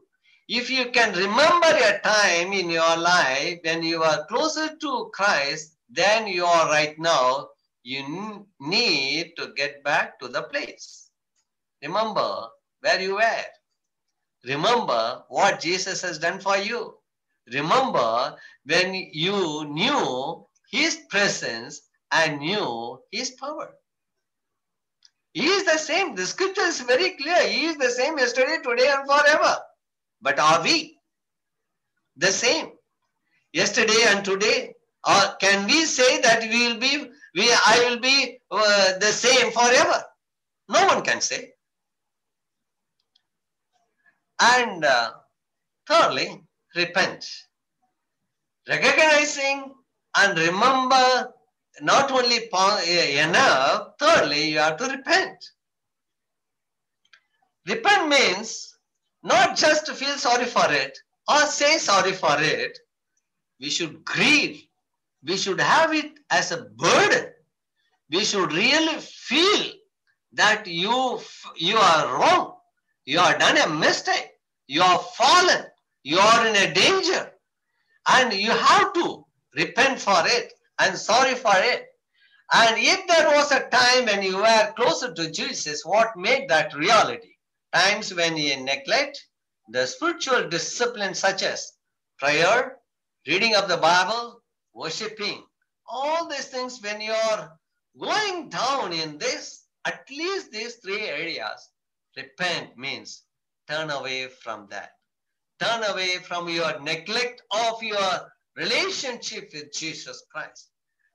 [0.47, 5.75] If you can remember a time in your life when you are closer to Christ
[5.89, 7.49] than you are right now,
[7.89, 11.09] you need to get back to the place.
[11.81, 12.47] Remember
[12.81, 13.45] where you were.
[14.45, 16.95] Remember what Jesus has done for you.
[17.51, 18.35] Remember
[18.65, 21.81] when you knew his presence
[22.11, 23.69] and knew his power.
[25.33, 26.15] He is the same.
[26.15, 27.41] The scripture is very clear.
[27.47, 29.57] He is the same yesterday, today, and forever.
[30.21, 30.97] But are we
[32.17, 32.71] the same?
[33.53, 34.73] Yesterday and today?
[35.07, 39.51] Or can we say that we will be, we, I will be uh, the same
[39.51, 40.03] forever?
[40.67, 41.51] No one can say.
[44.41, 45.11] And uh,
[45.87, 46.43] thirdly,
[46.75, 47.25] repent.
[48.67, 49.73] Recognizing
[50.15, 51.33] and remember
[51.81, 52.49] not only
[53.17, 55.43] enough, thirdly, you have to repent.
[57.67, 58.77] Repent means
[59.23, 62.77] not just to feel sorry for it or say sorry for it.
[63.59, 64.63] We should grieve.
[65.23, 67.31] We should have it as a burden.
[68.09, 69.73] We should really feel
[70.33, 71.19] that you,
[71.55, 72.55] you are wrong.
[73.05, 74.29] You are done a mistake.
[74.67, 75.65] You are fallen.
[76.03, 77.31] You are in a danger.
[78.07, 81.85] And you have to repent for it and sorry for it.
[82.51, 86.73] And if there was a time when you were closer to Jesus, what made that
[86.73, 87.35] reality?
[87.73, 89.23] Times when you neglect
[89.69, 91.73] the spiritual discipline such as
[92.17, 92.77] prayer,
[93.27, 94.38] reading of the Bible,
[94.73, 95.43] worshipping,
[95.87, 97.49] all these things when you're
[97.99, 101.69] going down in this, at least these three areas,
[102.15, 103.23] repent means
[103.67, 104.91] turn away from that.
[105.59, 110.69] Turn away from your neglect of your relationship with Jesus Christ.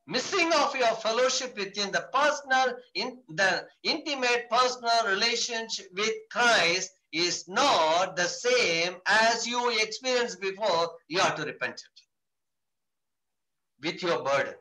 [0.07, 7.48] Missing of your fellowship within the personal, in the intimate personal relationship with Christ is
[7.48, 10.90] not the same as you experienced before.
[11.09, 12.03] You have to repent it
[13.85, 14.55] with your burden.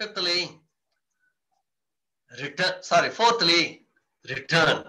[0.00, 0.58] Fifthly,
[2.40, 2.72] return.
[2.80, 3.86] Sorry, fourthly,
[4.28, 4.84] return.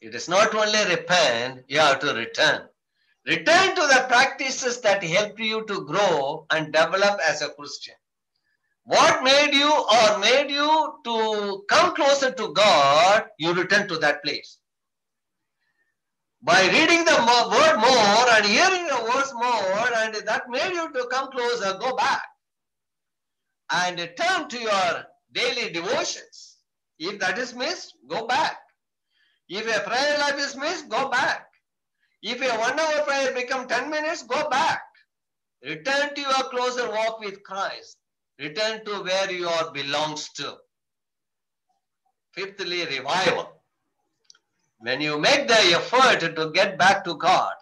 [0.00, 2.68] It is not only repent, you have to return.
[3.26, 7.94] Return to the practices that helped you to grow and develop as a Christian.
[8.84, 14.22] What made you or made you to come closer to God, you return to that
[14.22, 14.58] place.
[16.42, 17.16] By reading the
[17.50, 21.96] word more and hearing the words more, and that made you to come closer, go
[21.96, 22.22] back
[23.70, 26.56] and turn to your daily devotions.
[26.98, 28.58] If that is missed, go back.
[29.48, 31.46] If a prayer life is missed, go back.
[32.22, 34.82] If a one hour prayer become 10 minutes, go back.
[35.64, 37.96] Return to your closer walk with Christ.
[38.38, 40.56] Return to where you are belongs to.
[42.32, 43.57] Fifthly, revival.
[44.78, 47.52] When you make the effort to get back to God,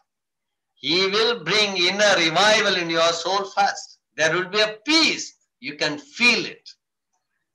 [0.75, 3.99] He will bring inner revival in your soul first.
[4.17, 5.35] There will be a peace.
[5.61, 6.69] You can feel it.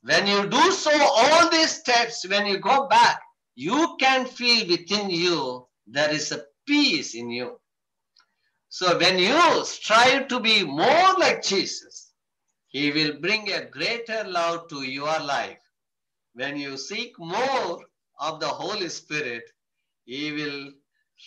[0.03, 3.21] When you do so, all these steps, when you go back,
[3.55, 7.59] you can feel within you there is a peace in you.
[8.69, 12.13] So when you strive to be more like Jesus,
[12.69, 15.59] He will bring a greater love to your life.
[16.33, 17.83] When you seek more
[18.21, 19.43] of the Holy Spirit,
[20.05, 20.71] He will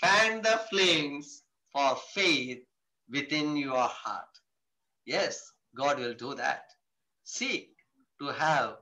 [0.01, 1.43] fan the flames
[1.73, 2.65] for faith
[3.11, 4.29] within your heart.
[5.07, 6.65] Yes, God will do that.
[7.25, 7.71] Seek
[8.21, 8.77] to have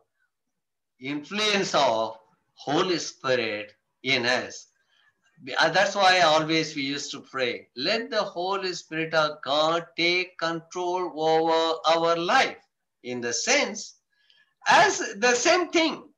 [1.01, 2.19] influence of
[2.55, 3.73] Holy Spirit
[4.05, 4.69] in us.
[5.59, 7.69] Uh, That's why always we used to pray.
[7.77, 12.59] Let the Holy Spirit of God take control over our life.
[13.03, 13.97] In the sense,
[14.69, 16.12] as the same thing.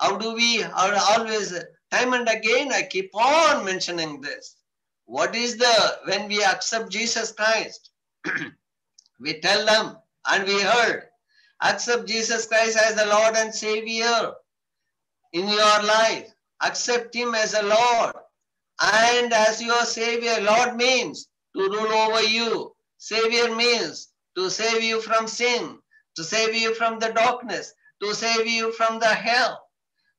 [0.00, 1.52] How do we always
[1.90, 4.56] time and again I keep on mentioning this.
[5.04, 7.90] What is the when we accept Jesus Christ?
[9.20, 11.04] we tell them and we heard
[11.62, 14.32] accept Jesus Christ as the Lord and Savior
[15.34, 16.32] in your life.
[16.62, 18.14] Accept Him as a Lord
[18.80, 20.40] and as your Savior.
[20.40, 22.74] Lord means to rule over you.
[22.96, 25.78] Savior means to save you from sin,
[26.16, 29.66] to save you from the darkness, to save you from the hell.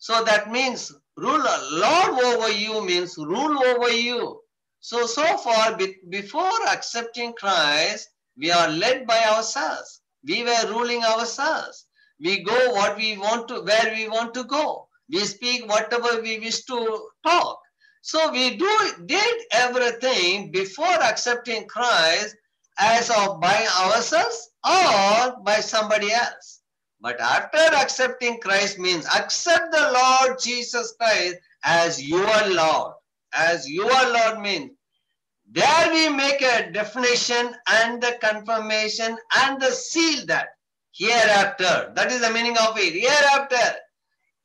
[0.02, 4.42] So that means rule, Lord over you means rule over you.
[4.80, 10.02] So, so far, be- before accepting Christ, we are led by ourselves.
[10.28, 11.86] We were ruling ourselves.
[12.20, 14.88] We go what we want to, where we want to go.
[15.08, 17.60] We speak whatever we wish to talk.
[18.02, 22.36] So we do did everything before accepting Christ
[22.80, 26.61] as of by ourselves or by somebody else.
[27.02, 32.94] But after accepting Christ means accept the Lord Jesus Christ as your Lord.
[33.34, 34.72] As your Lord means
[35.54, 40.50] there we make a definition and the confirmation and the seal that
[40.94, 41.92] hereafter.
[41.96, 42.94] That is the meaning of it.
[42.94, 43.80] Hereafter.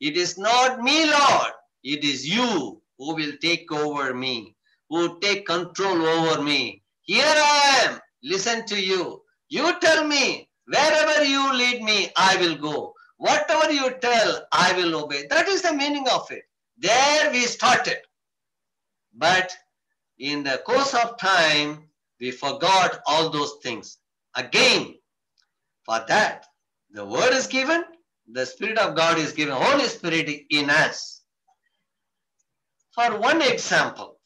[0.01, 1.53] It is not me, Lord.
[1.83, 4.55] It is you who will take over me,
[4.89, 6.83] who take control over me.
[7.03, 7.99] Here I am.
[8.23, 9.21] Listen to you.
[9.49, 12.93] You tell me, wherever you lead me, I will go.
[13.17, 15.25] Whatever you tell, I will obey.
[15.29, 16.43] That is the meaning of it.
[16.77, 17.97] There we started.
[19.15, 19.51] But
[20.19, 21.89] in the course of time,
[22.19, 23.97] we forgot all those things.
[24.35, 24.95] Again,
[25.85, 26.45] for that,
[26.91, 27.83] the word is given,
[28.31, 31.23] the Spirit of God is given, Holy Spirit in us.
[32.93, 34.19] For one example,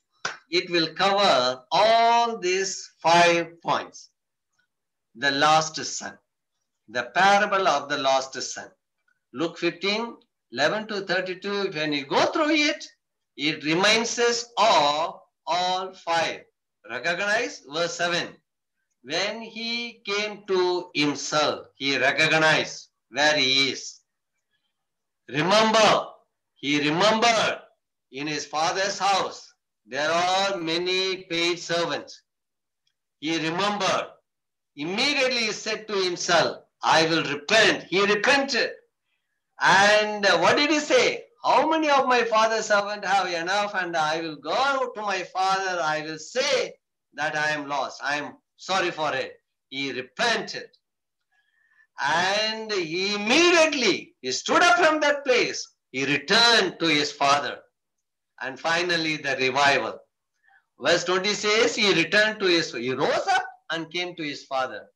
[0.49, 4.09] it will cover all these five points.
[5.15, 6.17] The last son,
[6.91, 8.69] the parable of the lost son.
[9.33, 10.17] Luke 15,
[10.51, 12.85] 11 to 32, when you go through it,
[13.37, 16.41] it reminds us of all five.
[16.89, 18.27] Recognize verse 7.
[19.03, 24.01] When he came to himself, he recognized where he is.
[25.29, 26.07] Remember,
[26.55, 27.61] he remembered
[28.11, 29.53] in his father's house
[29.85, 32.21] there are many paid servants.
[33.19, 34.07] He remembered.
[34.75, 37.83] Immediately he said to himself, I will repent.
[37.83, 38.71] He repented.
[39.61, 41.23] And what did he say?
[41.43, 45.81] How many of my father's servants have enough and I will go to my father,
[45.81, 46.73] I will say
[47.13, 47.99] that I am lost.
[48.03, 49.33] I am sorry for it.
[49.69, 50.69] He repented.
[51.99, 55.67] And he immediately, he stood up from that place.
[55.91, 57.59] He returned to his father.
[58.41, 59.99] And finally the revival.
[60.79, 64.87] Verse 20 says he returned to his, he rose up and came to his father.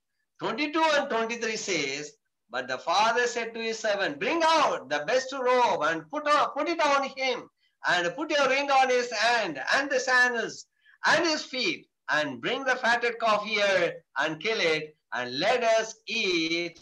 [0.45, 2.11] 22 and 23 says,
[2.51, 6.51] but the father said to his servant, Bring out the best robe and put, on,
[6.55, 7.49] put it on him,
[7.87, 10.67] and put your ring on his hand, and the sandals,
[11.07, 15.95] and his feet, and bring the fatted calf here, and kill it, and let us
[16.07, 16.79] eat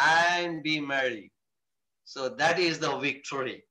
[0.00, 1.30] and be merry.
[2.04, 3.64] So that is the victory.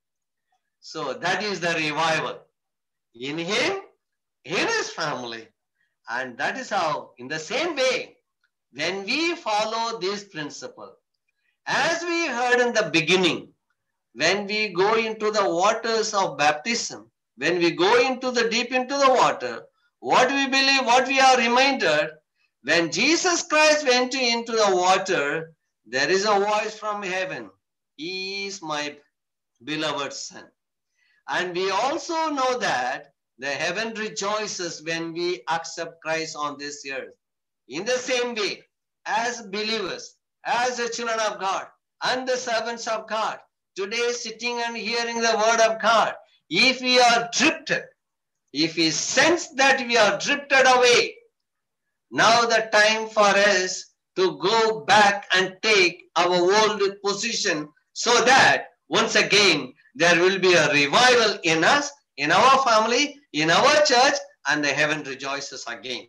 [0.82, 2.42] So that is the revival.
[3.16, 3.82] In him,
[4.46, 5.48] in his family.
[6.08, 8.18] And that is how, in the same way,
[8.74, 10.94] when we follow this principle,
[11.66, 13.54] as we heard in the beginning,
[14.14, 18.98] when we go into the waters of baptism, when we go into the deep into
[18.98, 19.64] the water,
[20.00, 22.10] what we believe, what we are reminded,
[22.64, 25.54] when Jesus Christ went into the water,
[25.86, 27.50] there is a voice from heaven.
[27.96, 28.98] He is my
[29.64, 30.46] beloved son.
[31.28, 37.14] And we also know that the heaven rejoices when we accept Christ on this earth.
[37.72, 38.62] In the same way,
[39.06, 41.68] as believers, as the children of God
[42.04, 43.40] and the servants of God,
[43.78, 46.14] today sitting and hearing the word of God,
[46.50, 47.84] if we are drifted,
[48.52, 51.16] if we sense that we are drifted away,
[52.12, 53.86] now the time for us
[54.18, 60.54] to go back and take our old position so that once again there will be
[60.54, 64.16] a revival in us, in our family, in our church,
[64.50, 66.08] and the heaven rejoices again.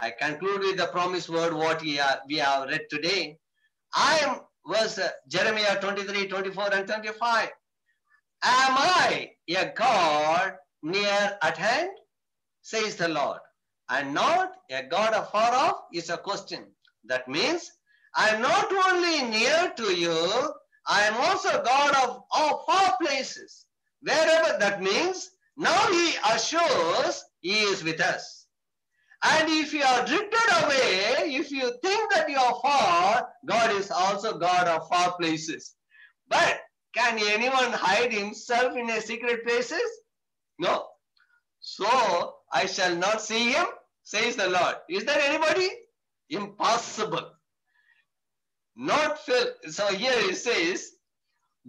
[0.00, 3.36] I conclude with the promised word what we, are, we have read today.
[3.92, 7.48] I am, verse uh, Jeremiah 23, 24, and 25.
[8.44, 11.90] Am I a God near at hand?
[12.62, 13.40] Says the Lord.
[13.90, 16.66] And not a God afar off is a question.
[17.04, 17.68] That means
[18.14, 20.54] I am not only near to you,
[20.86, 23.66] I am also God of all far places.
[24.02, 28.37] Wherever that means, now he assures he is with us.
[29.24, 33.90] And if you are drifted away, if you think that you are far, God is
[33.90, 35.74] also God of far places.
[36.28, 36.60] But
[36.94, 39.82] can anyone hide himself in a secret places?
[40.58, 40.86] No.
[41.60, 43.66] So I shall not see him,
[44.04, 44.76] says the Lord.
[44.88, 45.68] Is there anybody?
[46.30, 47.32] Impossible.
[48.76, 49.46] Not fill.
[49.70, 50.92] So here it says,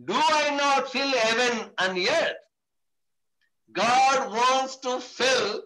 [0.06, 2.36] Do I not fill heaven and earth?
[3.72, 5.64] God wants to fill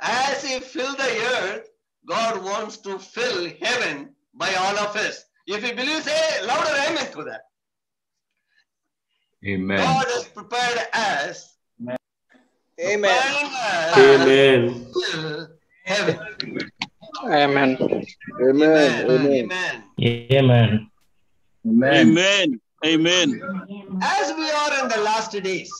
[0.00, 1.68] as He filled the earth,
[2.06, 5.24] God wants to fill heaven by all of us.
[5.46, 7.42] If you believe, say louder amen to that.
[9.46, 9.78] Amen.
[9.78, 11.56] God has prepared us.
[11.80, 11.98] Amen.
[12.80, 13.08] Amen.
[13.88, 14.88] us amen.
[15.88, 16.18] Amen.
[17.30, 17.76] Amen.
[18.40, 19.50] Amen.
[20.00, 20.90] Amen.
[21.66, 21.90] Amen.
[21.96, 22.60] Amen.
[22.84, 23.40] Amen.
[24.00, 25.70] As we are in the last days.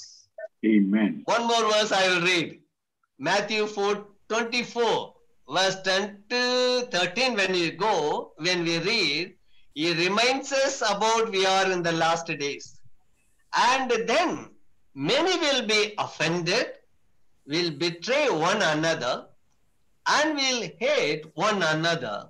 [0.65, 1.23] Amen.
[1.27, 2.61] One more verse I will read.
[3.19, 5.15] Matthew 4 24,
[5.51, 7.35] verse 10 to 13.
[7.35, 9.35] When we go, when we read,
[9.75, 12.81] he reminds us about we are in the last days.
[13.57, 14.51] And then
[14.95, 16.67] many will be offended,
[17.47, 19.27] will betray one another,
[20.07, 22.29] and will hate one another.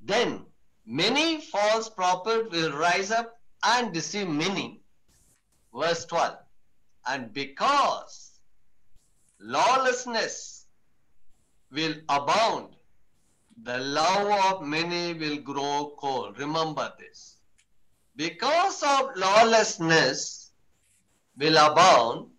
[0.00, 0.44] Then
[0.86, 4.82] many false prophets will rise up and deceive many.
[5.74, 6.36] Verse 12.
[7.06, 8.23] And because
[9.44, 10.66] lawlessness
[11.70, 12.68] will abound,
[13.62, 16.38] the love of many will grow cold.
[16.38, 17.36] Remember this.
[18.16, 20.50] Because of lawlessness
[21.36, 22.30] will abound,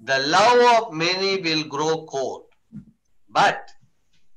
[0.00, 2.44] the love of many will grow cold.
[3.28, 3.70] But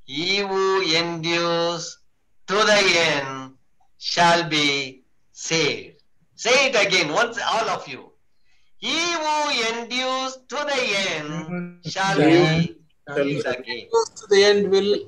[0.04, 2.00] he who endures
[2.48, 3.54] to the end
[3.98, 6.02] shall be saved.
[6.36, 8.11] Say it again, once all of you.
[8.82, 9.36] He who
[9.74, 10.82] endures to the
[11.16, 12.76] end shall be
[13.16, 13.88] saved again.
[13.92, 15.06] To the end will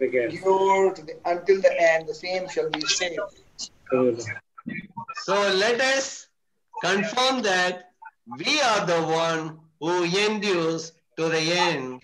[0.00, 2.08] endure to the, until the end.
[2.08, 3.20] The same shall be saved.
[5.22, 6.26] So let us
[6.82, 7.92] confirm that
[8.38, 12.02] we are the one who endures to the end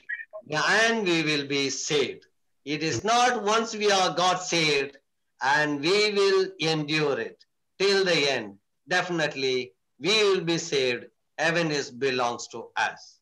[0.51, 2.27] and we will be saved.
[2.65, 4.99] It is not once we are got saved
[5.43, 7.45] and we will endure it
[7.81, 8.59] till the end.
[8.87, 11.07] Definitely we will be saved.
[11.39, 13.21] Heaven is belongs to us.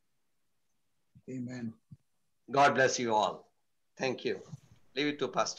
[1.31, 1.73] Amen.
[2.51, 3.49] God bless you all.
[3.99, 4.41] Thank you.
[4.95, 5.55] Leave it to Pastor.